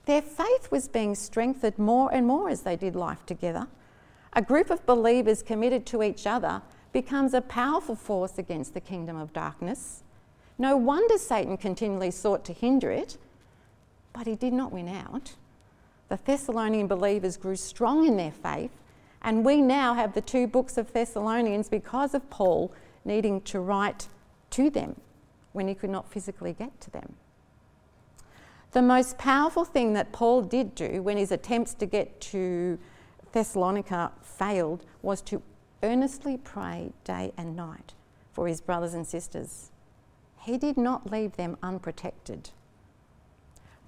Their 0.06 0.22
faith 0.22 0.70
was 0.70 0.88
being 0.88 1.14
strengthened 1.14 1.78
more 1.78 2.12
and 2.12 2.26
more 2.26 2.48
as 2.48 2.62
they 2.62 2.74
did 2.74 2.96
life 2.96 3.24
together. 3.24 3.68
A 4.34 4.42
group 4.42 4.70
of 4.70 4.84
believers 4.86 5.42
committed 5.42 5.84
to 5.86 6.02
each 6.02 6.26
other 6.26 6.62
becomes 6.92 7.34
a 7.34 7.40
powerful 7.40 7.94
force 7.94 8.38
against 8.38 8.74
the 8.74 8.80
kingdom 8.80 9.16
of 9.16 9.32
darkness. 9.32 10.02
No 10.58 10.76
wonder 10.76 11.18
Satan 11.18 11.56
continually 11.56 12.10
sought 12.10 12.44
to 12.46 12.52
hinder 12.52 12.90
it, 12.90 13.18
but 14.12 14.26
he 14.26 14.36
did 14.36 14.52
not 14.52 14.72
win 14.72 14.88
out. 14.88 15.34
The 16.08 16.18
Thessalonian 16.22 16.86
believers 16.86 17.36
grew 17.36 17.56
strong 17.56 18.06
in 18.06 18.16
their 18.16 18.32
faith 18.32 18.70
and 19.22 19.44
we 19.44 19.62
now 19.62 19.94
have 19.94 20.14
the 20.14 20.20
two 20.20 20.46
books 20.46 20.76
of 20.76 20.92
Thessalonians 20.92 21.68
because 21.68 22.14
of 22.14 22.28
Paul 22.28 22.72
needing 23.04 23.40
to 23.42 23.60
write 23.60 24.08
to 24.50 24.68
them 24.68 25.00
when 25.52 25.68
he 25.68 25.74
could 25.74 25.90
not 25.90 26.10
physically 26.10 26.52
get 26.52 26.80
to 26.80 26.90
them. 26.90 27.14
The 28.72 28.82
most 28.82 29.18
powerful 29.18 29.64
thing 29.64 29.92
that 29.92 30.12
Paul 30.12 30.42
did 30.42 30.74
do 30.74 31.02
when 31.02 31.16
his 31.16 31.30
attempts 31.30 31.74
to 31.74 31.86
get 31.86 32.20
to 32.22 32.78
Thessalonica 33.32 34.12
failed 34.22 34.84
was 35.02 35.22
to 35.22 35.42
earnestly 35.82 36.36
pray 36.36 36.92
day 37.04 37.32
and 37.36 37.56
night 37.56 37.94
for 38.32 38.46
his 38.46 38.60
brothers 38.60 38.94
and 38.94 39.06
sisters. 39.06 39.70
He 40.40 40.58
did 40.58 40.76
not 40.76 41.10
leave 41.10 41.36
them 41.36 41.56
unprotected. 41.62 42.50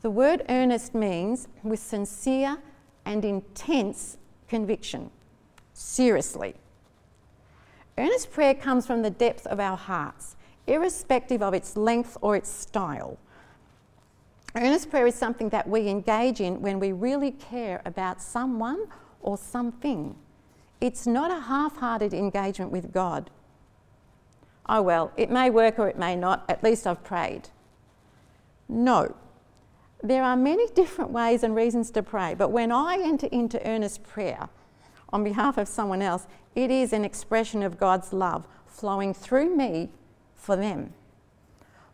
The 0.02 0.10
word 0.10 0.44
earnest 0.48 0.94
means 0.94 1.48
with 1.62 1.80
sincere 1.80 2.58
and 3.04 3.24
intense 3.24 4.18
conviction 4.48 5.10
seriously. 5.72 6.54
Earnest 7.96 8.30
prayer 8.30 8.54
comes 8.54 8.86
from 8.86 9.02
the 9.02 9.10
depth 9.10 9.46
of 9.46 9.60
our 9.60 9.76
hearts, 9.76 10.36
irrespective 10.66 11.42
of 11.42 11.54
its 11.54 11.76
length 11.76 12.16
or 12.20 12.36
its 12.36 12.48
style. 12.48 13.18
Earnest 14.56 14.90
prayer 14.90 15.06
is 15.06 15.14
something 15.14 15.48
that 15.50 15.68
we 15.68 15.88
engage 15.88 16.40
in 16.40 16.60
when 16.60 16.78
we 16.78 16.92
really 16.92 17.32
care 17.32 17.82
about 17.84 18.22
someone 18.22 18.86
or 19.24 19.36
something. 19.36 20.14
It's 20.80 21.06
not 21.06 21.30
a 21.30 21.40
half 21.40 21.78
hearted 21.78 22.14
engagement 22.14 22.70
with 22.70 22.92
God. 22.92 23.30
Oh, 24.68 24.82
well, 24.82 25.12
it 25.16 25.30
may 25.30 25.50
work 25.50 25.78
or 25.78 25.88
it 25.88 25.98
may 25.98 26.14
not, 26.14 26.44
at 26.48 26.62
least 26.62 26.86
I've 26.86 27.02
prayed. 27.02 27.48
No. 28.68 29.14
There 30.02 30.22
are 30.22 30.36
many 30.36 30.68
different 30.68 31.10
ways 31.10 31.42
and 31.42 31.54
reasons 31.54 31.90
to 31.92 32.02
pray, 32.02 32.34
but 32.34 32.50
when 32.50 32.70
I 32.70 32.98
enter 33.02 33.26
into 33.28 33.66
earnest 33.66 34.02
prayer, 34.04 34.48
on 35.12 35.24
behalf 35.24 35.58
of 35.58 35.68
someone 35.68 36.02
else, 36.02 36.26
it 36.54 36.70
is 36.70 36.92
an 36.92 37.04
expression 37.04 37.62
of 37.62 37.78
God's 37.78 38.12
love 38.12 38.46
flowing 38.66 39.14
through 39.14 39.54
me 39.56 39.88
for 40.34 40.56
them. 40.56 40.92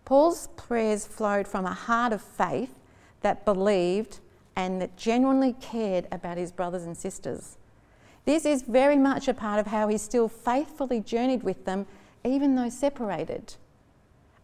Paul's 0.05 0.49
prayers 0.57 1.07
flowed 1.07 1.47
from 1.47 1.67
a 1.67 1.75
heart 1.75 2.13
of 2.13 2.23
faith 2.23 2.75
that 3.21 3.45
believed 3.45 4.19
and 4.57 4.81
that 4.81 4.97
genuinely 4.97 5.55
cared 5.61 6.07
about 6.13 6.37
his 6.37 6.53
brothers 6.53 6.85
and 6.85 6.97
sisters. 6.97 7.57
This 8.25 8.45
is 8.45 8.63
very 8.63 8.97
much 8.97 9.29
a 9.29 9.35
part 9.35 9.59
of 9.59 9.69
how 9.69 9.89
he 9.89 9.97
still 9.99 10.29
faithfully 10.29 11.01
journeyed 11.01 11.43
with 11.43 11.65
them, 11.65 11.87
even 12.25 12.55
though 12.55 12.69
separated. 12.69 13.55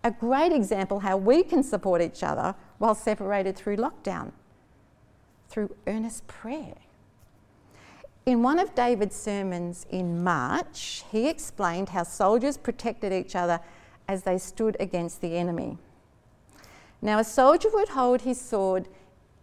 A 0.02 0.10
great 0.10 0.52
example 0.52 1.00
how 1.00 1.16
we 1.16 1.42
can 1.42 1.62
support 1.62 2.00
each 2.00 2.22
other 2.22 2.54
while 2.78 2.94
separated 2.94 3.56
through 3.56 3.76
lockdown, 3.76 4.32
through 5.48 5.74
earnest 5.86 6.26
prayer. 6.26 6.74
In 8.24 8.42
one 8.42 8.58
of 8.58 8.74
David's 8.74 9.14
sermons 9.14 9.86
in 9.90 10.24
March, 10.24 11.04
he 11.12 11.28
explained 11.28 11.90
how 11.90 12.02
soldiers 12.02 12.56
protected 12.56 13.12
each 13.12 13.36
other 13.36 13.60
as 14.08 14.22
they 14.22 14.38
stood 14.38 14.76
against 14.80 15.20
the 15.20 15.36
enemy. 15.36 15.78
Now, 17.02 17.18
a 17.18 17.24
soldier 17.24 17.68
would 17.72 17.90
hold 17.90 18.22
his 18.22 18.40
sword 18.40 18.88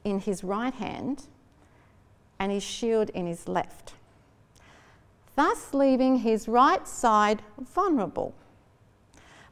in 0.03 0.19
his 0.19 0.43
right 0.43 0.73
hand 0.73 1.23
and 2.39 2.51
his 2.51 2.63
shield 2.63 3.09
in 3.11 3.25
his 3.25 3.47
left, 3.47 3.93
thus 5.35 5.73
leaving 5.73 6.17
his 6.17 6.47
right 6.47 6.87
side 6.87 7.41
vulnerable. 7.59 8.33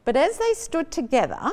But 0.04 0.16
as 0.16 0.38
they 0.38 0.52
stood 0.54 0.90
together, 0.90 1.52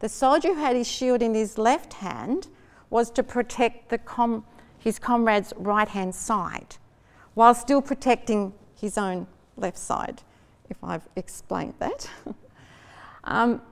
the 0.00 0.08
soldier 0.08 0.54
who 0.54 0.60
had 0.60 0.76
his 0.76 0.88
shield 0.88 1.22
in 1.22 1.34
his 1.34 1.56
left 1.56 1.94
hand 1.94 2.48
was 2.90 3.10
to 3.12 3.22
protect 3.22 4.04
com- 4.04 4.44
his 4.78 4.98
comrade's 4.98 5.52
right 5.56 5.88
hand 5.88 6.14
side 6.14 6.76
while 7.34 7.54
still 7.54 7.82
protecting 7.82 8.52
his 8.74 8.98
own 8.98 9.26
left 9.56 9.78
side, 9.78 10.22
if 10.68 10.76
I've 10.82 11.08
explained 11.16 11.74
that. 11.78 12.08
um, 13.24 13.62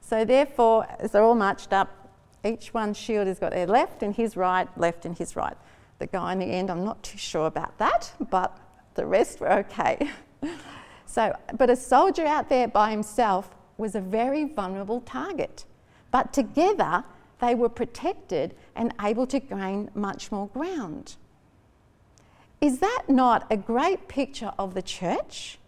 so, 0.00 0.24
therefore, 0.24 0.86
as 0.98 1.12
they're 1.12 1.22
all 1.22 1.34
marched 1.34 1.72
up, 1.72 2.01
each 2.44 2.74
one's 2.74 2.96
shield 2.96 3.26
has 3.26 3.38
got 3.38 3.52
their 3.52 3.66
left 3.66 4.02
and 4.02 4.14
his 4.14 4.36
right, 4.36 4.68
left 4.78 5.04
and 5.04 5.16
his 5.16 5.36
right. 5.36 5.56
The 5.98 6.06
guy 6.06 6.32
in 6.32 6.38
the 6.40 6.46
end, 6.46 6.70
I'm 6.70 6.84
not 6.84 7.02
too 7.02 7.18
sure 7.18 7.46
about 7.46 7.78
that, 7.78 8.12
but 8.30 8.58
the 8.94 9.06
rest 9.06 9.40
were 9.40 9.52
okay. 9.52 10.10
so, 11.06 11.36
but 11.56 11.70
a 11.70 11.76
soldier 11.76 12.26
out 12.26 12.48
there 12.48 12.68
by 12.68 12.90
himself 12.90 13.50
was 13.78 13.94
a 13.94 14.00
very 14.00 14.44
vulnerable 14.44 15.00
target. 15.00 15.64
But 16.10 16.32
together, 16.32 17.04
they 17.40 17.54
were 17.54 17.68
protected 17.68 18.54
and 18.76 18.94
able 19.00 19.26
to 19.26 19.40
gain 19.40 19.90
much 19.94 20.30
more 20.30 20.48
ground. 20.48 21.16
Is 22.60 22.78
that 22.78 23.02
not 23.08 23.46
a 23.50 23.56
great 23.56 24.06
picture 24.06 24.52
of 24.58 24.74
the 24.74 24.82
church? 24.82 25.58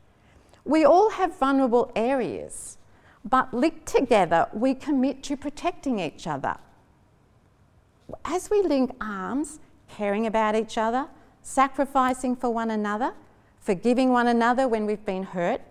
We 0.64 0.84
all 0.84 1.10
have 1.10 1.36
vulnerable 1.38 1.90
areas, 1.96 2.78
but 3.24 3.52
linked 3.54 3.86
together, 3.86 4.46
we 4.52 4.74
commit 4.74 5.22
to 5.24 5.36
protecting 5.36 5.98
each 5.98 6.26
other. 6.26 6.56
As 8.24 8.50
we 8.50 8.62
link 8.62 8.94
arms, 9.00 9.60
caring 9.88 10.26
about 10.26 10.54
each 10.54 10.76
other, 10.76 11.06
sacrificing 11.42 12.36
for 12.36 12.50
one 12.50 12.70
another, 12.70 13.14
forgiving 13.60 14.10
one 14.12 14.26
another 14.26 14.68
when 14.68 14.84
we've 14.84 15.04
been 15.06 15.22
hurt, 15.22 15.62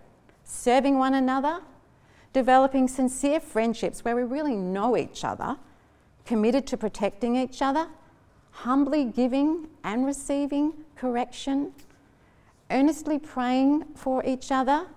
serving 0.43 0.98
one 0.98 1.13
another, 1.13 1.62
developing 2.31 2.88
sincere 2.88 3.39
friendships 3.39 4.03
where 4.03 4.15
we 4.15 4.24
really 4.24 4.55
know 4.55 4.98
each 4.98 5.24
other, 5.24 5.57
committed 6.25 6.65
to 6.65 6.77
protecting 6.77 7.36
each 7.36 7.62
other, 7.62 7.88
humbly 8.51 9.05
giving 9.05 9.67
and 9.83 10.05
receiving 10.05 10.74
correction, 10.95 11.72
earnestly 12.72 13.19
praying 13.19 13.83
for 13.95 14.24
each 14.25 14.51
other, 14.51 14.88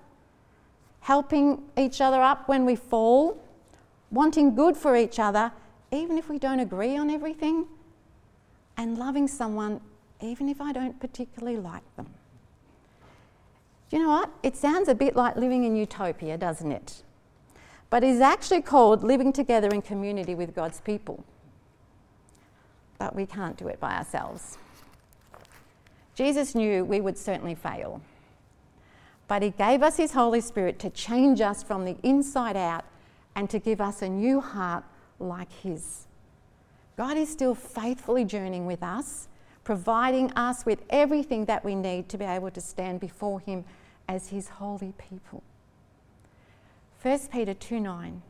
helping 1.07 1.63
each 1.77 2.01
other 2.01 2.21
up 2.21 2.49
when 2.49 2.65
we 2.65 2.77
fall, 2.77 3.43
wanting 4.11 4.55
good 4.55 4.77
for 4.77 4.97
each 4.97 5.19
other, 5.19 5.53
even 5.91 6.19
if 6.19 6.29
we 6.29 6.39
don't 6.39 6.61
agree 6.61 6.97
on 6.97 7.11
everything, 7.11 7.67
and 8.77 8.99
loving 8.99 9.27
someone 9.27 9.81
even 10.21 10.49
if 10.49 10.61
I 10.61 10.73
don't 10.73 10.99
particularly 10.99 11.59
like 11.59 11.85
them. 11.97 12.07
You 13.91 13.99
know 13.99 14.09
what? 14.09 14.31
It 14.43 14.57
sounds 14.57 14.89
a 14.89 14.95
bit 14.95 15.15
like 15.15 15.37
living 15.37 15.65
in 15.65 15.77
utopia, 15.77 16.39
doesn't 16.39 16.73
it? 16.73 17.03
But 17.91 18.03
it's 18.03 18.21
actually 18.21 18.63
called 18.63 19.03
living 19.03 19.33
together 19.33 19.69
in 19.69 19.83
community 19.83 20.35
with 20.35 20.55
God's 20.55 20.81
people 20.81 21.23
but 22.99 23.15
we 23.15 23.27
can't 23.27 23.57
do 23.57 23.69
it 23.69 23.81
by 23.81 23.97
ourselves. 23.97 24.59
Jesus 26.15 26.55
knew 26.55 26.85
we 26.85 27.01
would 27.01 27.19
certainly 27.19 27.55
fail. 27.55 28.01
But 29.29 29.43
He 29.43 29.51
gave 29.51 29.83
us 29.83 29.97
His 29.97 30.13
Holy 30.13 30.41
Spirit 30.41 30.79
to 30.81 30.91
change 30.91 31.41
us 31.41 31.63
from 31.63 31.85
the 31.85 31.97
inside 32.03 32.57
out 32.57 32.85
and 33.35 33.51
to 33.51 33.59
give 33.59 33.81
us 33.81 34.03
a 34.03 34.09
new 34.09 34.41
heart 34.41 34.85
like 35.19 35.53
His. 35.53 36.07
God 36.97 37.17
is 37.17 37.29
still 37.29 37.55
faithfully 37.55 38.25
journeying 38.25 38.67
with 38.67 38.83
us, 38.83 39.29
providing 39.65 40.33
us 40.33 40.65
with 40.65 40.83
everything 40.91 41.45
that 41.47 41.65
we 41.65 41.75
need 41.75 42.09
to 42.09 42.19
be 42.19 42.25
able 42.25 42.51
to 42.51 42.61
stand 42.61 43.01
before 43.01 43.41
Him 43.41 43.65
as 44.09 44.29
His 44.29 44.49
holy 44.49 44.95
people. 44.97 45.43
1 47.03 47.19
Peter 47.33 47.55
2 47.55 47.81
9. 47.81 48.23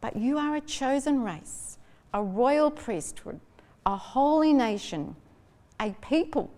But 0.00 0.16
you 0.16 0.38
are 0.38 0.56
a 0.56 0.60
chosen 0.60 1.22
race, 1.22 1.78
a 2.14 2.22
royal 2.22 2.70
priesthood, 2.70 3.40
a 3.84 3.96
holy 3.96 4.52
nation, 4.52 5.16
a 5.80 5.94
people 6.00 6.50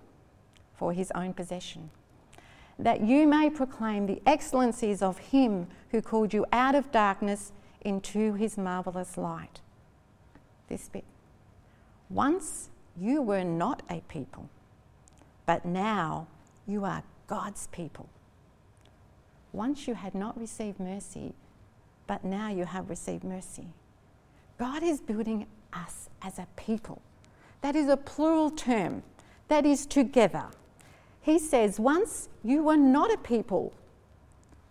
for 0.74 0.92
his 0.92 1.10
own 1.14 1.32
possession, 1.34 1.90
that 2.84 3.02
you 3.02 3.26
may 3.26 3.50
proclaim 3.50 4.06
the 4.06 4.22
excellencies 4.26 5.02
of 5.02 5.18
him 5.18 5.66
who 5.90 6.00
called 6.00 6.32
you 6.32 6.46
out 6.52 6.74
of 6.74 6.90
darkness 6.90 7.52
into 7.80 8.34
his 8.34 8.56
marvellous 8.56 9.16
light. 9.16 9.60
This 10.68 10.88
bit. 10.88 11.04
Once 12.08 12.70
you 12.96 13.22
were 13.22 13.44
not 13.44 13.82
a 13.90 14.00
people, 14.08 14.48
but 15.46 15.64
now 15.64 16.26
you 16.66 16.84
are 16.84 17.02
God's 17.26 17.66
people. 17.68 18.08
Once 19.52 19.88
you 19.88 19.94
had 19.94 20.14
not 20.14 20.38
received 20.38 20.78
mercy, 20.78 21.34
but 22.06 22.24
now 22.24 22.50
you 22.50 22.64
have 22.64 22.88
received 22.88 23.24
mercy. 23.24 23.66
God 24.58 24.82
is 24.82 25.00
building 25.00 25.46
us 25.72 26.08
as 26.22 26.38
a 26.38 26.46
people. 26.56 27.00
That 27.60 27.76
is 27.76 27.88
a 27.88 27.96
plural 27.96 28.50
term, 28.50 29.02
that 29.48 29.66
is 29.66 29.86
together. 29.86 30.46
He 31.20 31.38
says, 31.38 31.78
Once 31.78 32.28
you 32.42 32.62
were 32.62 32.76
not 32.76 33.12
a 33.12 33.18
people, 33.18 33.72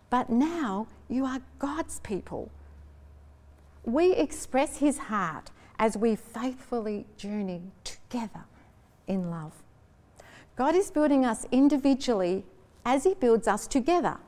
but 0.08 0.30
now 0.30 0.88
you 1.08 1.24
are 1.24 1.40
God's 1.58 2.00
people. 2.00 2.50
We 3.84 4.12
express 4.12 4.78
His 4.78 4.98
heart 4.98 5.50
as 5.78 5.96
we 5.96 6.16
faithfully 6.16 7.06
journey 7.16 7.62
together 7.84 8.44
in 9.06 9.30
love. 9.30 9.62
God 10.56 10.74
is 10.74 10.90
building 10.90 11.24
us 11.24 11.46
individually 11.50 12.44
as 12.84 13.04
He 13.04 13.14
builds 13.14 13.48
us 13.48 13.66
together. 13.66 14.18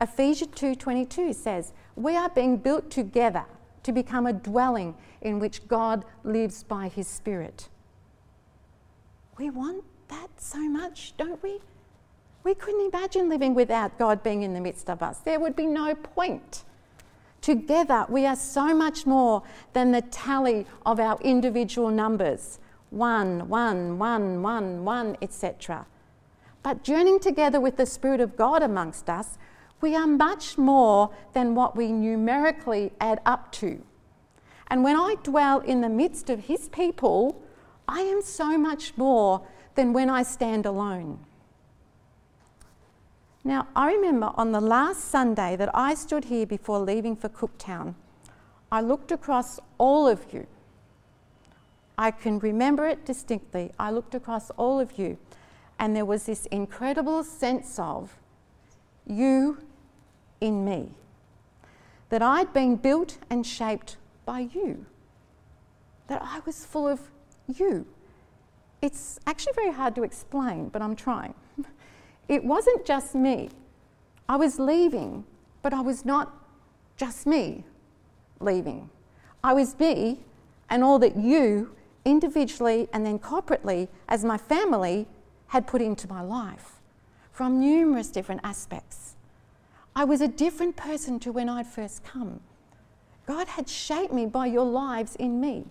Ephesians 0.00 0.54
2:22 0.54 1.32
says, 1.32 1.72
"We 1.96 2.16
are 2.16 2.28
being 2.28 2.58
built 2.58 2.90
together 2.90 3.46
to 3.82 3.92
become 3.92 4.26
a 4.26 4.32
dwelling 4.32 4.94
in 5.20 5.38
which 5.38 5.66
God 5.68 6.04
lives 6.22 6.62
by 6.62 6.88
his 6.88 7.06
spirit." 7.06 7.68
We 9.38 9.50
want 9.50 9.84
that 10.08 10.28
so 10.38 10.58
much, 10.58 11.14
don't 11.16 11.42
we? 11.42 11.60
We 12.44 12.54
couldn't 12.54 12.92
imagine 12.94 13.28
living 13.28 13.54
without 13.54 13.98
God 13.98 14.22
being 14.22 14.42
in 14.42 14.54
the 14.54 14.60
midst 14.60 14.88
of 14.88 15.02
us. 15.02 15.18
There 15.18 15.40
would 15.40 15.56
be 15.56 15.66
no 15.66 15.94
point. 15.94 16.64
Together, 17.40 18.06
we 18.08 18.26
are 18.26 18.36
so 18.36 18.74
much 18.74 19.06
more 19.06 19.42
than 19.72 19.92
the 19.92 20.02
tally 20.02 20.66
of 20.84 20.98
our 21.00 21.18
individual 21.22 21.90
numbers 21.90 22.58
one, 22.90 23.48
one, 23.48 23.98
one, 23.98 24.42
one, 24.42 24.84
one, 24.84 25.16
etc. 25.20 25.86
But 26.62 26.84
journeying 26.84 27.20
together 27.20 27.60
with 27.60 27.76
the 27.76 27.86
Spirit 27.86 28.20
of 28.20 28.36
God 28.36 28.62
amongst 28.62 29.10
us, 29.10 29.38
we 29.80 29.94
are 29.94 30.06
much 30.06 30.56
more 30.56 31.10
than 31.32 31.54
what 31.54 31.76
we 31.76 31.92
numerically 31.92 32.92
add 33.00 33.20
up 33.26 33.52
to. 33.52 33.82
And 34.68 34.82
when 34.82 34.96
I 34.96 35.16
dwell 35.22 35.60
in 35.60 35.80
the 35.80 35.88
midst 35.88 36.30
of 36.30 36.44
His 36.44 36.68
people, 36.68 37.40
I 37.88 38.00
am 38.00 38.22
so 38.22 38.58
much 38.58 38.96
more 38.96 39.46
than 39.74 39.92
when 39.92 40.10
I 40.10 40.22
stand 40.22 40.66
alone. 40.66 41.20
Now, 43.44 43.68
I 43.76 43.92
remember 43.92 44.32
on 44.34 44.50
the 44.50 44.60
last 44.60 45.04
Sunday 45.04 45.54
that 45.54 45.70
I 45.72 45.94
stood 45.94 46.24
here 46.24 46.46
before 46.46 46.80
leaving 46.80 47.14
for 47.14 47.28
Cooktown, 47.28 47.94
I 48.72 48.80
looked 48.80 49.12
across 49.12 49.60
all 49.78 50.08
of 50.08 50.32
you. 50.32 50.46
I 51.96 52.10
can 52.10 52.40
remember 52.40 52.86
it 52.86 53.04
distinctly. 53.04 53.70
I 53.78 53.92
looked 53.92 54.14
across 54.14 54.50
all 54.50 54.80
of 54.80 54.98
you, 54.98 55.16
and 55.78 55.94
there 55.94 56.04
was 56.04 56.26
this 56.26 56.46
incredible 56.46 57.22
sense 57.22 57.78
of 57.78 58.16
you 59.06 59.58
in 60.40 60.64
me. 60.64 60.90
That 62.08 62.22
I'd 62.22 62.52
been 62.52 62.76
built 62.76 63.18
and 63.30 63.46
shaped 63.46 63.96
by 64.24 64.40
you. 64.40 64.86
That 66.08 66.20
I 66.22 66.40
was 66.44 66.66
full 66.66 66.88
of 66.88 67.00
you. 67.48 67.86
It's 68.82 69.18
actually 69.26 69.54
very 69.54 69.72
hard 69.72 69.94
to 69.96 70.02
explain, 70.02 70.68
but 70.68 70.82
I'm 70.82 70.96
trying. 70.96 71.34
It 72.28 72.44
wasn't 72.44 72.84
just 72.84 73.14
me. 73.14 73.50
I 74.28 74.34
was 74.34 74.58
leaving, 74.58 75.24
but 75.62 75.72
I 75.72 75.80
was 75.80 76.04
not 76.04 76.34
just 76.96 77.24
me 77.24 77.64
leaving. 78.40 78.90
I 79.44 79.52
was 79.52 79.78
me 79.78 80.18
and 80.68 80.82
all 80.82 80.98
that 80.98 81.16
you, 81.16 81.76
individually 82.04 82.88
and 82.92 83.06
then 83.06 83.18
corporately, 83.18 83.88
as 84.08 84.24
my 84.24 84.38
family, 84.38 85.06
had 85.48 85.66
put 85.66 85.80
into 85.80 86.08
my 86.08 86.20
life 86.20 86.80
from 87.32 87.60
numerous 87.60 88.08
different 88.08 88.40
aspects. 88.42 89.14
I 89.94 90.04
was 90.04 90.20
a 90.20 90.28
different 90.28 90.76
person 90.76 91.18
to 91.20 91.32
when 91.32 91.48
I'd 91.48 91.66
first 91.66 92.02
come. 92.02 92.40
God 93.26 93.48
had 93.48 93.68
shaped 93.68 94.12
me 94.12 94.26
by 94.26 94.46
your 94.46 94.64
lives 94.64 95.16
in 95.16 95.40
me. 95.40 95.66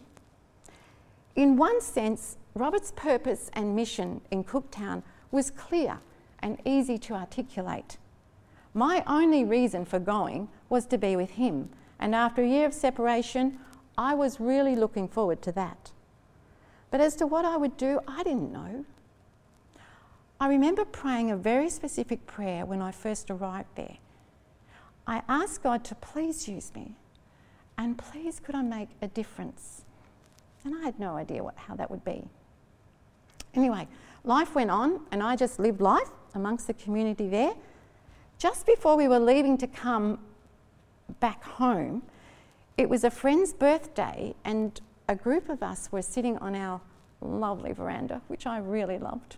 In 1.35 1.57
one 1.57 1.81
sense, 1.81 2.37
Robert's 2.53 2.91
purpose 2.95 3.49
and 3.53 3.75
mission 3.75 4.21
in 4.31 4.43
Cooktown 4.43 5.03
was 5.31 5.51
clear 5.51 5.99
and 6.39 6.61
easy 6.63 6.97
to 6.99 7.13
articulate. 7.13 7.97
My 8.73 9.03
only 9.05 9.43
reason 9.43 9.85
for 9.85 9.99
going 9.99 10.49
was 10.69 10.85
to 10.87 10.97
be 10.97 11.15
with 11.15 11.31
him, 11.31 11.69
and 11.99 12.15
after 12.15 12.41
a 12.41 12.47
year 12.47 12.65
of 12.65 12.73
separation, 12.73 13.59
I 13.97 14.13
was 14.13 14.39
really 14.39 14.75
looking 14.75 15.07
forward 15.07 15.41
to 15.43 15.51
that. 15.53 15.91
But 16.91 17.01
as 17.01 17.15
to 17.17 17.27
what 17.27 17.45
I 17.45 17.57
would 17.57 17.77
do, 17.77 17.99
I 18.07 18.23
didn't 18.23 18.51
know. 18.51 18.85
I 20.39 20.47
remember 20.47 20.83
praying 20.83 21.31
a 21.31 21.37
very 21.37 21.69
specific 21.69 22.25
prayer 22.27 22.65
when 22.65 22.81
I 22.81 22.91
first 22.91 23.31
arrived 23.31 23.69
there. 23.75 23.97
I 25.07 25.21
asked 25.29 25.63
God 25.63 25.83
to 25.85 25.95
please 25.95 26.47
use 26.47 26.73
me 26.75 26.95
and 27.77 27.97
please 27.97 28.39
could 28.39 28.55
I 28.55 28.61
make 28.61 28.89
a 29.01 29.07
difference? 29.07 29.84
And 30.65 30.75
I 30.75 30.81
had 30.81 30.99
no 30.99 31.15
idea 31.15 31.43
what, 31.43 31.55
how 31.55 31.75
that 31.75 31.89
would 31.89 32.03
be. 32.03 32.23
Anyway, 33.53 33.87
life 34.23 34.55
went 34.55 34.71
on 34.71 35.01
and 35.11 35.23
I 35.23 35.35
just 35.35 35.59
lived 35.59 35.79
life 35.79 36.09
amongst 36.33 36.67
the 36.67 36.73
community 36.73 37.29
there. 37.29 37.53
Just 38.37 38.65
before 38.65 38.97
we 38.97 39.07
were 39.07 39.19
leaving 39.19 39.57
to 39.59 39.67
come 39.67 40.19
back 41.19 41.43
home, 41.43 42.01
it 42.77 42.89
was 42.89 43.03
a 43.03 43.11
friend's 43.11 43.53
birthday 43.53 44.35
and 44.43 44.81
a 45.07 45.15
group 45.15 45.49
of 45.49 45.63
us 45.63 45.91
were 45.91 46.01
sitting 46.01 46.37
on 46.39 46.55
our 46.55 46.81
lovely 47.21 47.71
veranda, 47.71 48.21
which 48.27 48.45
I 48.45 48.57
really 48.57 48.97
loved. 48.97 49.37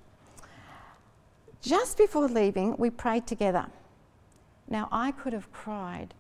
Just 1.62 1.98
before 1.98 2.28
leaving, 2.28 2.78
we 2.78 2.90
prayed 2.90 3.28
together. 3.28 3.68
Now, 4.70 4.88
I 4.92 5.12
could 5.12 5.34
have 5.34 5.52
cried 5.52 6.14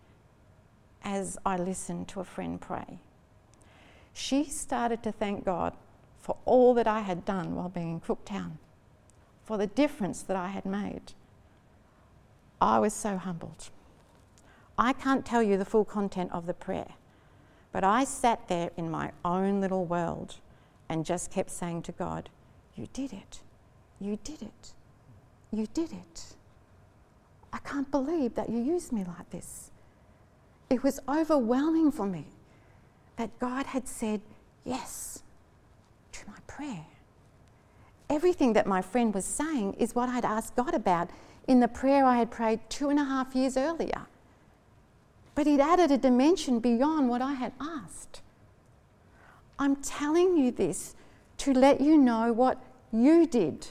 as 1.03 1.37
I 1.45 1.57
listened 1.57 2.07
to 2.09 2.19
a 2.19 2.23
friend 2.23 2.59
pray. 2.59 2.99
She 4.19 4.45
started 4.45 5.03
to 5.03 5.11
thank 5.11 5.45
God 5.45 5.73
for 6.19 6.37
all 6.43 6.73
that 6.73 6.87
I 6.87 7.01
had 7.01 7.23
done 7.23 7.53
while 7.53 7.69
being 7.69 7.91
in 7.91 8.01
Cooktown, 8.01 8.53
for 9.45 9.59
the 9.59 9.67
difference 9.67 10.23
that 10.23 10.35
I 10.35 10.47
had 10.47 10.65
made. 10.65 11.13
I 12.59 12.79
was 12.79 12.93
so 12.93 13.17
humbled. 13.17 13.69
I 14.75 14.93
can't 14.93 15.23
tell 15.23 15.43
you 15.43 15.55
the 15.55 15.65
full 15.65 15.85
content 15.85 16.31
of 16.31 16.47
the 16.47 16.55
prayer, 16.55 16.95
but 17.71 17.83
I 17.83 18.05
sat 18.05 18.47
there 18.47 18.71
in 18.75 18.89
my 18.89 19.11
own 19.23 19.61
little 19.61 19.85
world 19.85 20.37
and 20.89 21.05
just 21.05 21.29
kept 21.29 21.51
saying 21.51 21.83
to 21.83 21.91
God, 21.91 22.29
You 22.73 22.87
did 22.93 23.13
it. 23.13 23.41
You 23.99 24.17
did 24.23 24.41
it. 24.41 24.73
You 25.51 25.67
did 25.75 25.93
it. 25.93 26.33
I 27.53 27.59
can't 27.59 27.91
believe 27.91 28.33
that 28.33 28.49
you 28.49 28.57
used 28.57 28.91
me 28.91 29.03
like 29.03 29.29
this. 29.29 29.69
It 30.71 30.81
was 30.81 30.99
overwhelming 31.07 31.91
for 31.91 32.07
me 32.07 32.25
that 33.17 33.37
God 33.39 33.67
had 33.67 33.87
said 33.87 34.21
yes 34.63 35.23
to 36.13 36.27
my 36.27 36.37
prayer. 36.47 36.85
Everything 38.09 38.53
that 38.53 38.67
my 38.67 38.81
friend 38.81 39.13
was 39.13 39.25
saying 39.25 39.73
is 39.73 39.93
what 39.93 40.09
I'd 40.09 40.25
asked 40.25 40.55
God 40.55 40.73
about 40.73 41.09
in 41.47 41.59
the 41.59 41.67
prayer 41.67 42.05
I 42.05 42.17
had 42.17 42.31
prayed 42.31 42.59
two 42.69 42.89
and 42.89 42.99
a 42.99 43.03
half 43.03 43.35
years 43.35 43.57
earlier. 43.57 44.05
But 45.35 45.47
He'd 45.47 45.59
added 45.59 45.91
a 45.91 45.97
dimension 45.97 46.59
beyond 46.59 47.09
what 47.09 47.21
I 47.21 47.33
had 47.33 47.53
asked. 47.59 48.21
I'm 49.59 49.75
telling 49.77 50.37
you 50.37 50.51
this 50.51 50.95
to 51.39 51.53
let 51.53 51.81
you 51.81 51.97
know 51.97 52.31
what 52.31 52.61
you 52.91 53.27
did 53.27 53.67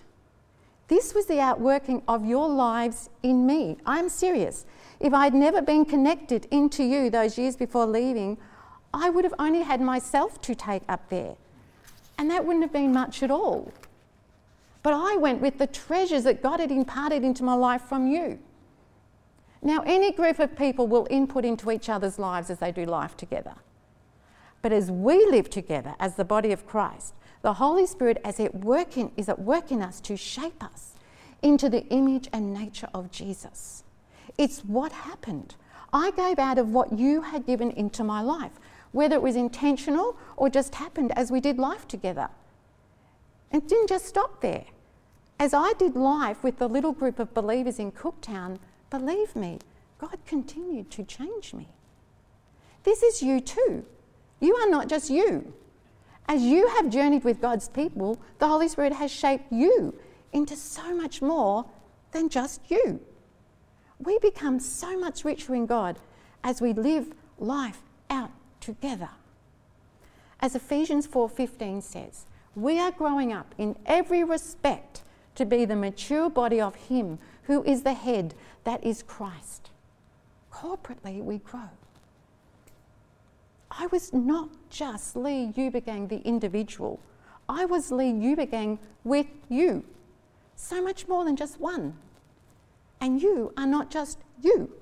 this 0.89 1.15
was 1.15 1.27
the 1.27 1.41
outworking 1.41 2.03
of 2.07 2.25
your 2.25 2.49
lives 2.49 3.11
in 3.23 3.47
me. 3.47 3.77
I'm 3.85 4.09
serious. 4.09 4.67
If 5.01 5.13
I'd 5.13 5.35
never 5.35 5.61
been 5.61 5.85
connected 5.85 6.47
into 6.51 6.85
you 6.85 7.11
those 7.11 7.37
years 7.37 7.57
before 7.57 7.87
leaving, 7.87 8.39
I 8.97 9.11
would 9.11 9.25
have 9.25 9.35
only 9.39 9.63
had 9.63 9.81
myself 9.81 10.41
to 10.43 10.55
take 10.55 10.83
up 10.89 11.09
there. 11.11 11.35
And 12.19 12.31
that 12.31 12.47
wouldn't 12.47 12.65
have 12.65 12.73
been 12.73 12.93
much 12.93 13.23
at 13.23 13.31
all. 13.31 13.73
But 14.83 14.95
I 14.95 15.17
went 15.17 15.43
with 15.43 15.59
the 15.59 15.67
treasures 15.67 16.25
that 16.25 16.43
God 16.43 16.61
had 16.61 16.71
imparted 16.71 17.23
into 17.23 17.45
my 17.45 17.55
life 17.55 17.83
from 17.83 18.07
you. 18.07 18.39
Now, 19.61 19.83
any 19.85 20.13
group 20.13 20.39
of 20.39 20.57
people 20.57 20.87
will 20.87 21.07
input 21.11 21.45
into 21.45 21.71
each 21.71 21.89
other's 21.89 22.19
lives 22.19 22.51
as 22.51 22.59
they 22.59 22.73
do 22.73 22.85
life 22.85 23.17
together. 23.17 23.55
But 24.63 24.73
as 24.73 24.91
we 24.91 25.27
live 25.27 25.51
together 25.51 25.95
as 26.01 26.15
the 26.15 26.25
body 26.25 26.53
of 26.53 26.67
Christ, 26.67 27.15
the 27.43 27.55
Holy 27.55 27.87
Spirit 27.87 28.19
as 28.25 28.41
it 28.41 28.55
work 28.55 28.97
in, 28.97 29.13
is 29.17 29.29
at 29.29 29.39
work 29.39 29.71
in 29.71 29.83
us 29.83 30.01
to 30.01 30.17
shape 30.17 30.63
us 30.63 30.93
into 31.43 31.69
the 31.69 31.85
image 31.89 32.29
and 32.33 32.55
nature 32.55 32.89
of 32.95 33.11
Jesus. 33.11 33.85
It's 34.39 34.61
what 34.61 34.93
happened. 34.93 35.55
I 35.93 36.11
gave 36.13 36.39
out 36.39 36.59
of 36.59 36.71
what 36.71 36.99
you 36.99 37.23
had 37.23 37.47
given 37.47 37.71
into 37.73 38.03
my 38.03 38.21
life, 38.21 38.53
whether 38.97 39.15
it 39.15 39.23
was 39.23 39.37
intentional 39.37 40.17
or 40.39 40.49
just 40.49 40.77
happened 40.77 41.13
as 41.17 41.31
we 41.31 41.39
did 41.39 41.59
life 41.59 41.87
together. 41.87 42.31
It 43.53 43.69
didn't 43.69 43.91
just 43.91 44.07
stop 44.07 44.41
there. 44.41 44.65
As 45.39 45.53
I 45.53 45.75
did 45.75 45.95
life 45.95 46.43
with 46.43 46.59
the 46.59 46.67
little 46.67 46.93
group 46.93 47.19
of 47.19 47.35
believers 47.35 47.79
in 47.79 47.93
Cooktown, 47.93 48.59
believe 48.89 49.37
me, 49.37 49.59
God 49.99 50.17
continued 50.25 50.91
to 50.93 51.05
change 51.05 51.53
me. 51.53 51.69
This 52.85 53.03
is 53.03 53.23
you 53.23 53.41
too. 53.41 53.85
You 54.41 54.57
are 54.57 54.71
not 54.71 54.89
just 54.89 55.11
you. 55.11 55.53
As 56.27 56.41
you 56.41 56.67
have 56.69 56.89
journeyed 56.89 57.23
with 57.23 57.43
God's 57.43 57.69
people, 57.69 58.19
the 58.39 58.49
Holy 58.49 58.67
Spirit 58.67 58.95
has 58.95 59.11
shaped 59.11 59.53
you 59.53 59.95
into 60.33 60.57
so 60.57 60.95
much 60.95 61.21
more 61.21 61.67
than 62.13 62.31
just 62.31 62.63
you. 62.71 63.01
We 63.99 64.19
become 64.21 64.59
so 64.59 64.99
much 64.99 65.23
richer 65.23 65.55
in 65.55 65.67
God 65.67 65.99
as 66.43 66.63
we 66.63 66.73
live 66.73 67.13
life 67.39 67.83
out 68.09 68.31
together. 68.67 69.11
As 70.41 70.57
Ephesians 70.57 71.07
4:15 71.07 71.83
says, 71.83 72.27
we 72.57 72.81
are 72.81 72.91
growing 72.91 73.33
up 73.33 73.55
in 73.57 73.77
every 73.87 74.25
respect 74.25 75.03
to 75.37 75.47
be 75.47 75.65
the 75.65 75.77
mature 75.77 76.29
body 76.29 76.61
of 76.61 76.75
him 76.75 77.21
who 77.45 77.63
is 77.63 77.83
the 77.83 77.95
head, 77.95 78.35
that 78.65 78.83
is 78.83 79.05
Christ. 79.05 79.71
Corporately 80.53 81.23
we 81.23 81.39
grow. 81.39 81.71
I 83.71 83.87
was 83.87 84.13
not 84.13 84.49
just 84.69 85.15
Lee 85.15 85.53
Eubagang, 85.57 86.09
the 86.09 86.23
individual. 86.23 86.99
I 87.49 87.67
was 87.67 87.93
Lee 87.93 88.13
Eubagang 88.13 88.79
with 89.05 89.29
you. 89.49 89.85
So 90.57 90.83
much 90.83 91.07
more 91.07 91.25
than 91.25 91.37
just 91.37 91.61
one. 91.61 91.95
And 93.01 93.23
you 93.23 93.53
are 93.57 93.67
not 93.67 93.91
just 93.91 94.19
you. 94.43 94.73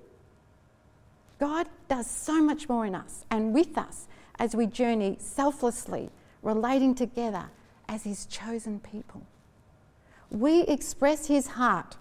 God 1.39 1.69
does 1.89 2.09
so 2.09 2.41
much 2.41 2.69
more 2.69 2.87
in 2.87 2.95
us 2.95 3.25
and 3.31 3.53
with 3.53 3.77
us 3.77 4.07
as 4.39 4.55
we 4.55 4.67
journey 4.67 5.17
selflessly, 5.21 6.11
relating 6.43 6.95
together 6.95 7.47
as 7.89 8.05
His 8.05 8.27
chosen 8.27 8.81
people. 8.81 9.23
We 10.31 10.63
express 10.63 11.27
His 11.27 11.49
heart 11.49 11.97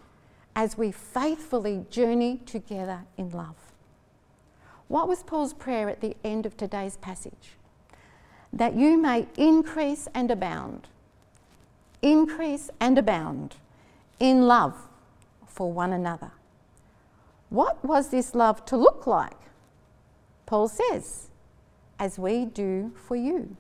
as 0.56 0.78
we 0.78 0.92
faithfully 0.92 1.86
journey 1.90 2.42
together 2.46 3.02
in 3.18 3.32
love. 3.32 3.56
What 4.88 5.08
was 5.08 5.24
Paul's 5.24 5.54
prayer 5.54 5.90
at 5.90 6.02
the 6.02 6.16
end 6.24 6.46
of 6.46 6.56
today's 6.56 6.98
passage? 6.98 7.56
That 8.52 8.76
you 8.76 8.98
may 8.98 9.28
increase 9.36 10.08
and 10.14 10.30
abound, 10.30 10.88
increase 12.02 12.70
and 12.80 12.98
abound 12.98 13.56
in 14.20 14.44
love 14.44 14.76
for 15.48 15.72
one 15.72 15.92
another. 15.92 16.32
What 17.54 17.86
was 17.86 18.10
this 18.10 18.34
love 18.34 18.66
to 18.66 18.76
look 18.76 19.06
like? 19.06 19.38
Paul 20.48 20.68
says, 20.68 21.30
as 22.00 22.18
we 22.18 22.46
do 22.46 22.94
for 22.96 23.16
you. 23.16 23.56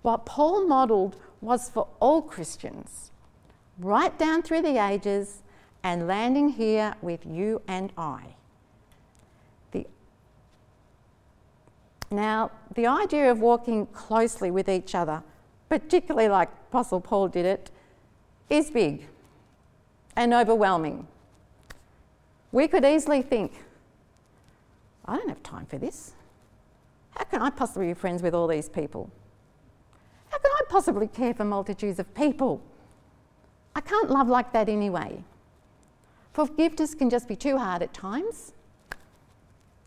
What 0.00 0.24
Paul 0.24 0.66
modelled 0.66 1.18
was 1.42 1.68
for 1.68 1.88
all 2.00 2.22
Christians, 2.22 3.10
right 3.78 4.18
down 4.18 4.40
through 4.40 4.62
the 4.62 4.82
ages 4.82 5.42
and 5.82 6.06
landing 6.06 6.48
here 6.48 6.94
with 7.02 7.26
you 7.26 7.60
and 7.68 7.92
I. 7.98 8.34
The, 9.72 9.86
now, 12.10 12.50
the 12.74 12.86
idea 12.86 13.30
of 13.30 13.40
walking 13.40 13.84
closely 13.88 14.50
with 14.50 14.70
each 14.70 14.94
other, 14.94 15.22
particularly 15.68 16.30
like 16.30 16.48
Apostle 16.70 17.02
Paul 17.02 17.28
did 17.28 17.44
it, 17.44 17.70
is 18.48 18.70
big 18.70 19.06
and 20.16 20.32
overwhelming. 20.32 21.08
We 22.52 22.68
could 22.68 22.84
easily 22.84 23.22
think, 23.22 23.64
I 25.06 25.16
don't 25.16 25.28
have 25.28 25.42
time 25.42 25.66
for 25.66 25.78
this. 25.78 26.12
How 27.16 27.24
can 27.24 27.42
I 27.42 27.50
possibly 27.50 27.88
be 27.88 27.94
friends 27.94 28.22
with 28.22 28.34
all 28.34 28.46
these 28.46 28.68
people? 28.68 29.10
How 30.28 30.38
can 30.38 30.50
I 30.50 30.60
possibly 30.68 31.08
care 31.08 31.34
for 31.34 31.44
multitudes 31.44 31.98
of 31.98 32.14
people? 32.14 32.62
I 33.74 33.80
can't 33.80 34.10
love 34.10 34.28
like 34.28 34.52
that 34.52 34.68
anyway. 34.68 35.24
Forgiveness 36.32 36.94
can 36.94 37.10
just 37.10 37.26
be 37.26 37.36
too 37.36 37.58
hard 37.58 37.82
at 37.82 37.92
times. 37.92 38.52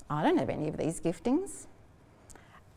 I 0.10 0.23
don't 0.23 0.38
have 0.38 0.49
any 0.49 0.67
of 0.67 0.78
these 0.78 0.99
giftings. 0.99 1.67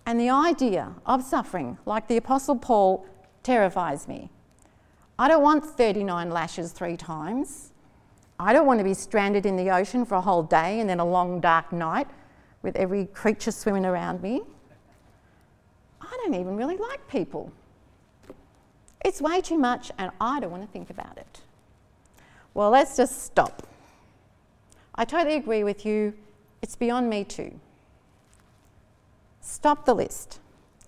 And 0.07 0.18
the 0.18 0.31
idea 0.31 0.94
of 1.05 1.22
suffering, 1.22 1.77
like 1.85 2.09
the 2.09 2.16
Apostle 2.16 2.57
Paul, 2.57 3.07
terrifies 3.42 4.09
me. 4.09 4.31
I 5.18 5.29
don't 5.29 5.42
want 5.42 5.64
39 5.64 6.31
lashes 6.31 6.72
three 6.72 6.96
times. 6.96 7.72
I 8.40 8.53
don't 8.53 8.66
want 8.66 8.79
to 8.79 8.85
be 8.85 8.94
stranded 8.94 9.46
in 9.46 9.57
the 9.57 9.70
ocean 9.70 10.05
for 10.05 10.14
a 10.14 10.20
whole 10.20 10.42
day 10.42 10.81
and 10.81 10.88
then 10.88 11.01
a 11.01 11.05
long 11.05 11.40
dark 11.40 11.72
night 11.72 12.09
with 12.62 12.77
every 12.77 13.07
creature 13.07 13.51
swimming 13.51 13.85
around 13.85 14.22
me. 14.22 14.42
I 16.01 16.16
don't 16.22 16.35
even 16.35 16.57
really 16.57 16.77
like 16.77 17.07
people. 17.09 17.53
It's 19.05 19.20
way 19.20 19.40
too 19.40 19.59
much 19.59 19.90
and 19.98 20.11
I 20.20 20.40
don't 20.40 20.51
want 20.51 20.62
to 20.62 20.68
think 20.68 20.90
about 20.90 21.18
it. 21.18 21.40
Well, 22.55 22.70
let's 22.70 22.96
just 22.96 23.24
stop. 23.24 23.66
I 24.94 25.05
totally 25.05 25.37
agree 25.37 25.64
with 25.64 25.85
you. 25.85 26.14
It's 26.62 26.77
beyond 26.77 27.09
me 27.09 27.24
too. 27.24 27.59
Stop 29.40 29.85
the 29.85 29.94
list. 29.94 30.40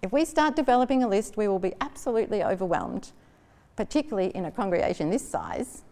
If 0.03 0.13
we 0.13 0.25
start 0.25 0.57
developing 0.57 1.03
a 1.03 1.09
list, 1.09 1.37
we 1.37 1.49
will 1.49 1.59
be 1.59 1.75
absolutely 1.81 2.43
overwhelmed 2.43 3.13
particularly 3.81 4.29
in 4.35 4.45
a 4.45 4.51
congregation 4.51 5.09
this 5.09 5.27
size, 5.27 5.85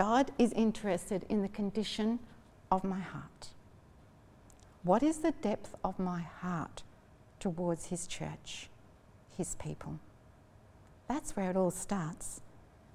God 0.00 0.30
is 0.38 0.54
interested 0.54 1.26
in 1.28 1.42
the 1.42 1.48
condition 1.50 2.20
of 2.70 2.84
my 2.84 3.00
heart. 3.00 3.48
What 4.82 5.02
is 5.02 5.18
the 5.18 5.32
depth 5.32 5.74
of 5.84 5.98
my 5.98 6.22
heart 6.22 6.82
towards 7.38 7.84
His 7.88 8.06
church, 8.06 8.70
His 9.36 9.56
people? 9.56 10.00
That's 11.06 11.36
where 11.36 11.50
it 11.50 11.56
all 11.58 11.70
starts, 11.70 12.40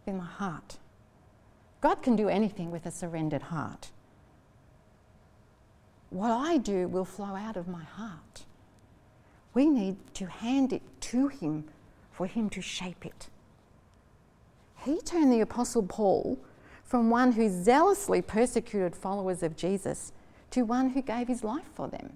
in 0.08 0.18
my 0.18 0.26
heart. 0.26 0.78
God 1.80 2.02
can 2.02 2.16
do 2.16 2.28
anything 2.28 2.72
with 2.72 2.88
a 2.88 2.92
surrendered 2.92 3.44
heart. 3.44 3.92
What 6.10 6.32
I 6.32 6.58
do 6.58 6.88
will 6.88 7.06
flow 7.06 7.36
out 7.36 7.56
of 7.56 7.68
my 7.68 7.84
heart. 7.84 8.46
We 9.54 9.68
need 9.68 9.98
to 10.16 10.26
hand 10.26 10.74
it 10.74 10.82
to 11.02 11.28
Him 11.28 11.66
for 12.12 12.26
him 12.26 12.50
to 12.50 12.64
shape 12.64 13.06
it. 13.06 13.28
He 14.84 15.00
turned 15.02 15.32
the 15.32 15.42
Apostle 15.42 15.84
Paul 15.84 16.40
from 16.86 17.10
one 17.10 17.34
who 17.34 17.50
zealously 17.50 18.22
persecuted 18.22 18.96
followers 18.96 19.44
of 19.44 19.58
Jesus 19.58 20.14
to 20.52 20.62
one 20.62 20.92
who 20.92 21.02
gave 21.02 21.28
his 21.28 21.44
life 21.44 21.68
for 21.74 21.88
them. 21.88 22.14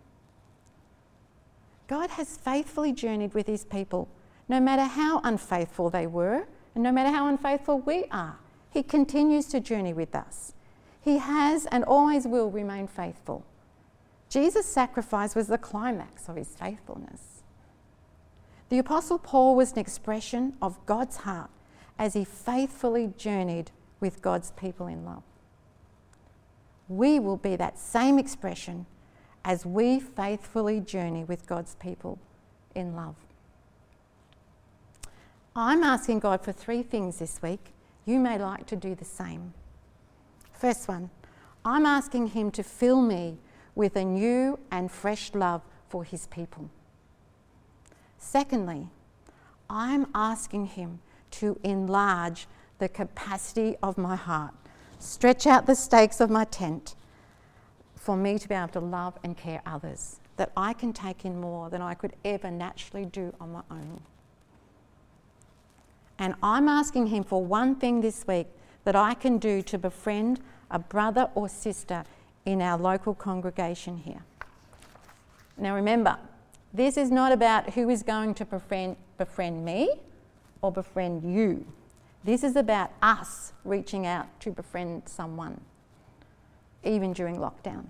God 1.87 2.11
has 2.11 2.37
faithfully 2.37 2.93
journeyed 2.93 3.33
with 3.33 3.47
his 3.47 3.65
people, 3.65 4.07
no 4.47 4.59
matter 4.59 4.83
how 4.83 5.21
unfaithful 5.23 5.89
they 5.89 6.05
were, 6.05 6.45
and 6.75 6.83
no 6.83 6.91
matter 6.91 7.09
how 7.09 7.27
unfaithful 7.27 7.79
we 7.79 8.05
are. 8.11 8.37
He 8.69 8.83
continues 8.83 9.47
to 9.47 9.59
journey 9.59 9.91
with 9.91 10.13
us. 10.13 10.53
He 11.01 11.17
has 11.17 11.65
and 11.65 11.83
always 11.83 12.27
will 12.27 12.51
remain 12.51 12.87
faithful. 12.87 13.43
Jesus' 14.29 14.67
sacrifice 14.67 15.33
was 15.33 15.47
the 15.47 15.57
climax 15.57 16.29
of 16.29 16.35
his 16.35 16.49
faithfulness. 16.49 17.41
The 18.69 18.77
Apostle 18.77 19.17
Paul 19.17 19.55
was 19.55 19.71
an 19.71 19.79
expression 19.79 20.53
of 20.61 20.85
God's 20.85 21.17
heart 21.17 21.49
as 21.97 22.13
he 22.13 22.23
faithfully 22.23 23.11
journeyed 23.17 23.71
with 23.99 24.21
God's 24.21 24.51
people 24.51 24.87
in 24.87 25.05
love. 25.05 25.23
We 26.87 27.19
will 27.19 27.37
be 27.37 27.55
that 27.55 27.77
same 27.77 28.17
expression 28.17 28.85
as 29.45 29.65
we 29.65 29.99
faithfully 29.99 30.79
journey 30.79 31.23
with 31.23 31.47
God's 31.47 31.75
people 31.75 32.19
in 32.75 32.95
love. 32.95 33.15
I'm 35.55 35.83
asking 35.83 36.19
God 36.19 36.43
for 36.43 36.51
three 36.51 36.83
things 36.83 37.19
this 37.19 37.41
week. 37.41 37.73
You 38.05 38.19
may 38.19 38.37
like 38.37 38.65
to 38.67 38.75
do 38.75 38.95
the 38.95 39.05
same. 39.05 39.53
First 40.51 40.87
one, 40.87 41.09
I'm 41.63 41.85
asking 41.85 42.27
Him 42.27 42.51
to 42.51 42.63
fill 42.63 43.01
me 43.01 43.37
with 43.75 43.95
a 43.95 44.03
new 44.03 44.59
and 44.71 44.91
fresh 44.91 45.33
love 45.33 45.61
for 45.87 46.03
His 46.03 46.27
people. 46.27 46.69
Secondly, 48.17 48.87
I'm 49.69 50.07
asking 50.13 50.67
Him 50.67 50.99
to 51.31 51.59
enlarge 51.63 52.47
the 52.79 52.89
capacity 52.89 53.75
of 53.83 53.97
my 53.97 54.15
heart, 54.15 54.53
stretch 54.97 55.45
out 55.45 55.65
the 55.65 55.75
stakes 55.75 56.19
of 56.19 56.29
my 56.29 56.45
tent 56.45 56.95
for 57.95 58.17
me 58.17 58.39
to 58.39 58.47
be 58.47 58.55
able 58.55 58.69
to 58.69 58.79
love 58.79 59.17
and 59.23 59.37
care 59.37 59.61
others, 59.65 60.19
that 60.37 60.51
I 60.57 60.73
can 60.73 60.93
take 60.93 61.25
in 61.25 61.39
more 61.39 61.69
than 61.69 61.81
I 61.81 61.93
could 61.93 62.13
ever 62.25 62.49
naturally 62.49 63.05
do 63.05 63.33
on 63.39 63.51
my 63.51 63.61
own. 63.69 64.01
And 66.17 66.35
I'm 66.41 66.67
asking 66.67 67.07
Him 67.07 67.23
for 67.23 67.43
one 67.43 67.75
thing 67.75 68.01
this 68.01 68.25
week 68.27 68.47
that 68.83 68.95
I 68.95 69.13
can 69.13 69.37
do 69.37 69.61
to 69.63 69.77
befriend 69.77 70.39
a 70.71 70.79
brother 70.79 71.29
or 71.35 71.49
sister 71.49 72.03
in 72.45 72.61
our 72.61 72.77
local 72.77 73.13
congregation 73.13 73.97
here. 73.97 74.23
Now 75.57 75.75
remember, 75.75 76.17
this 76.73 76.97
is 76.97 77.11
not 77.11 77.31
about 77.31 77.71
who 77.71 77.89
is 77.89 78.03
going 78.03 78.33
to 78.35 78.45
befriend, 78.45 78.95
befriend 79.17 79.65
me 79.65 79.89
or 80.61 80.71
befriend 80.71 81.23
you. 81.23 81.65
This 82.23 82.43
is 82.43 82.55
about 82.55 82.91
us 83.01 83.53
reaching 83.63 84.05
out 84.05 84.27
to 84.41 84.51
befriend 84.51 85.03
someone, 85.07 85.61
even 86.83 87.13
during 87.13 87.37
lockdown. 87.37 87.85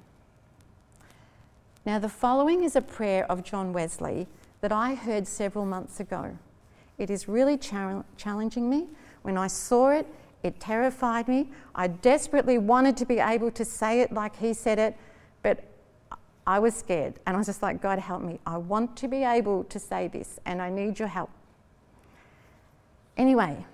Now, 1.85 1.97
the 1.97 2.09
following 2.09 2.63
is 2.63 2.75
a 2.75 2.81
prayer 2.81 3.25
of 3.31 3.43
John 3.43 3.73
Wesley 3.73 4.27
that 4.61 4.71
I 4.71 4.93
heard 4.93 5.27
several 5.27 5.65
months 5.65 5.99
ago. 5.99 6.37
It 6.97 7.09
is 7.09 7.27
really 7.27 7.57
challenging 7.57 8.69
me. 8.69 8.87
When 9.23 9.37
I 9.37 9.47
saw 9.47 9.89
it, 9.89 10.05
it 10.43 10.59
terrified 10.59 11.27
me. 11.27 11.49
I 11.73 11.87
desperately 11.87 12.57
wanted 12.57 12.97
to 12.97 13.05
be 13.05 13.19
able 13.19 13.51
to 13.51 13.65
say 13.65 14.01
it 14.01 14.11
like 14.11 14.35
he 14.35 14.53
said 14.53 14.77
it, 14.77 14.95
but 15.41 15.63
I 16.45 16.59
was 16.59 16.75
scared. 16.75 17.15
And 17.25 17.35
I 17.35 17.39
was 17.39 17.47
just 17.47 17.61
like, 17.61 17.81
God, 17.81 17.99
help 17.99 18.21
me. 18.21 18.39
I 18.45 18.57
want 18.57 18.95
to 18.97 19.07
be 19.07 19.23
able 19.23 19.63
to 19.63 19.79
say 19.79 20.07
this, 20.07 20.39
and 20.45 20.61
I 20.61 20.69
need 20.69 20.99
your 20.99 21.07
help. 21.07 21.29
Anyway, 23.17 23.65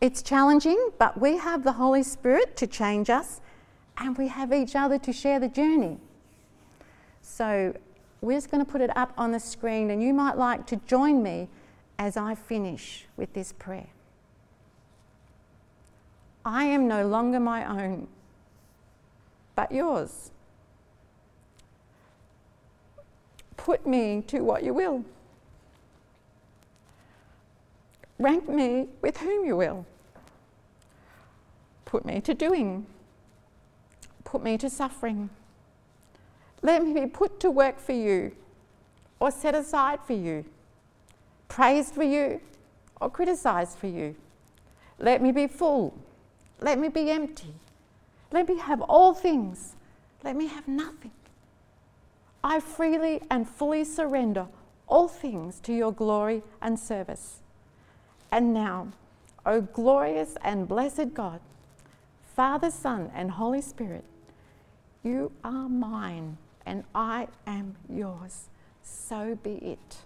it's 0.00 0.22
challenging, 0.22 0.90
but 0.98 1.20
we 1.20 1.38
have 1.38 1.64
the 1.64 1.72
Holy 1.72 2.02
Spirit 2.02 2.56
to 2.56 2.66
change 2.66 3.10
us, 3.10 3.40
and 3.96 4.16
we 4.16 4.28
have 4.28 4.52
each 4.52 4.76
other 4.76 4.98
to 4.98 5.12
share 5.12 5.40
the 5.40 5.48
journey. 5.48 5.98
So 7.20 7.74
we're 8.20 8.36
just 8.36 8.50
going 8.50 8.64
to 8.64 8.70
put 8.70 8.80
it 8.80 8.96
up 8.96 9.12
on 9.18 9.32
the 9.32 9.40
screen, 9.40 9.90
and 9.90 10.02
you 10.02 10.14
might 10.14 10.36
like 10.36 10.66
to 10.68 10.76
join 10.86 11.22
me 11.22 11.48
as 11.98 12.16
I 12.16 12.34
finish 12.34 13.06
with 13.16 13.32
this 13.34 13.52
prayer. 13.52 13.88
I 16.44 16.64
am 16.64 16.86
no 16.88 17.06
longer 17.06 17.40
my 17.40 17.64
own, 17.64 18.06
but 19.54 19.72
yours. 19.72 20.30
Put 23.56 23.86
me 23.86 24.22
to 24.28 24.40
what 24.40 24.62
you 24.62 24.72
will. 24.72 25.04
Rank 28.18 28.48
me 28.48 28.88
with 29.00 29.18
whom 29.18 29.44
you 29.44 29.56
will. 29.56 29.86
Put 31.84 32.04
me 32.04 32.20
to 32.20 32.34
doing. 32.34 32.86
Put 34.24 34.42
me 34.42 34.58
to 34.58 34.68
suffering. 34.68 35.30
Let 36.62 36.84
me 36.84 36.92
be 36.92 37.06
put 37.06 37.40
to 37.40 37.50
work 37.50 37.78
for 37.78 37.92
you 37.92 38.32
or 39.20 39.30
set 39.30 39.54
aside 39.54 40.00
for 40.04 40.12
you, 40.12 40.44
praised 41.48 41.94
for 41.94 42.02
you 42.02 42.40
or 43.00 43.08
criticized 43.10 43.78
for 43.78 43.86
you. 43.86 44.16
Let 44.98 45.22
me 45.22 45.32
be 45.32 45.46
full. 45.46 45.94
Let 46.60 46.78
me 46.78 46.88
be 46.88 47.10
empty. 47.10 47.54
Let 48.32 48.48
me 48.48 48.58
have 48.58 48.82
all 48.82 49.14
things. 49.14 49.76
Let 50.24 50.36
me 50.36 50.48
have 50.48 50.66
nothing. 50.66 51.12
I 52.42 52.60
freely 52.60 53.22
and 53.30 53.48
fully 53.48 53.84
surrender 53.84 54.48
all 54.88 55.08
things 55.08 55.60
to 55.60 55.72
your 55.72 55.92
glory 55.92 56.42
and 56.60 56.78
service. 56.78 57.40
And 58.30 58.52
now, 58.52 58.88
O 59.46 59.60
glorious 59.60 60.36
and 60.42 60.68
blessed 60.68 61.14
God, 61.14 61.40
Father, 62.36 62.70
Son, 62.70 63.10
and 63.14 63.30
Holy 63.30 63.62
Spirit, 63.62 64.04
you 65.02 65.32
are 65.42 65.68
mine 65.68 66.36
and 66.66 66.84
I 66.94 67.28
am 67.46 67.76
yours. 67.88 68.48
So 68.82 69.38
be 69.42 69.54
it. 69.54 69.96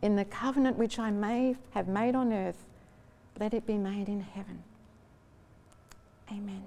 In 0.00 0.16
the 0.16 0.24
covenant 0.24 0.78
which 0.78 0.98
I 0.98 1.10
may 1.10 1.56
have 1.72 1.88
made 1.88 2.14
on 2.14 2.32
earth, 2.32 2.64
let 3.38 3.52
it 3.52 3.66
be 3.66 3.76
made 3.76 4.08
in 4.08 4.20
heaven. 4.20 4.62
Amen. 6.30 6.66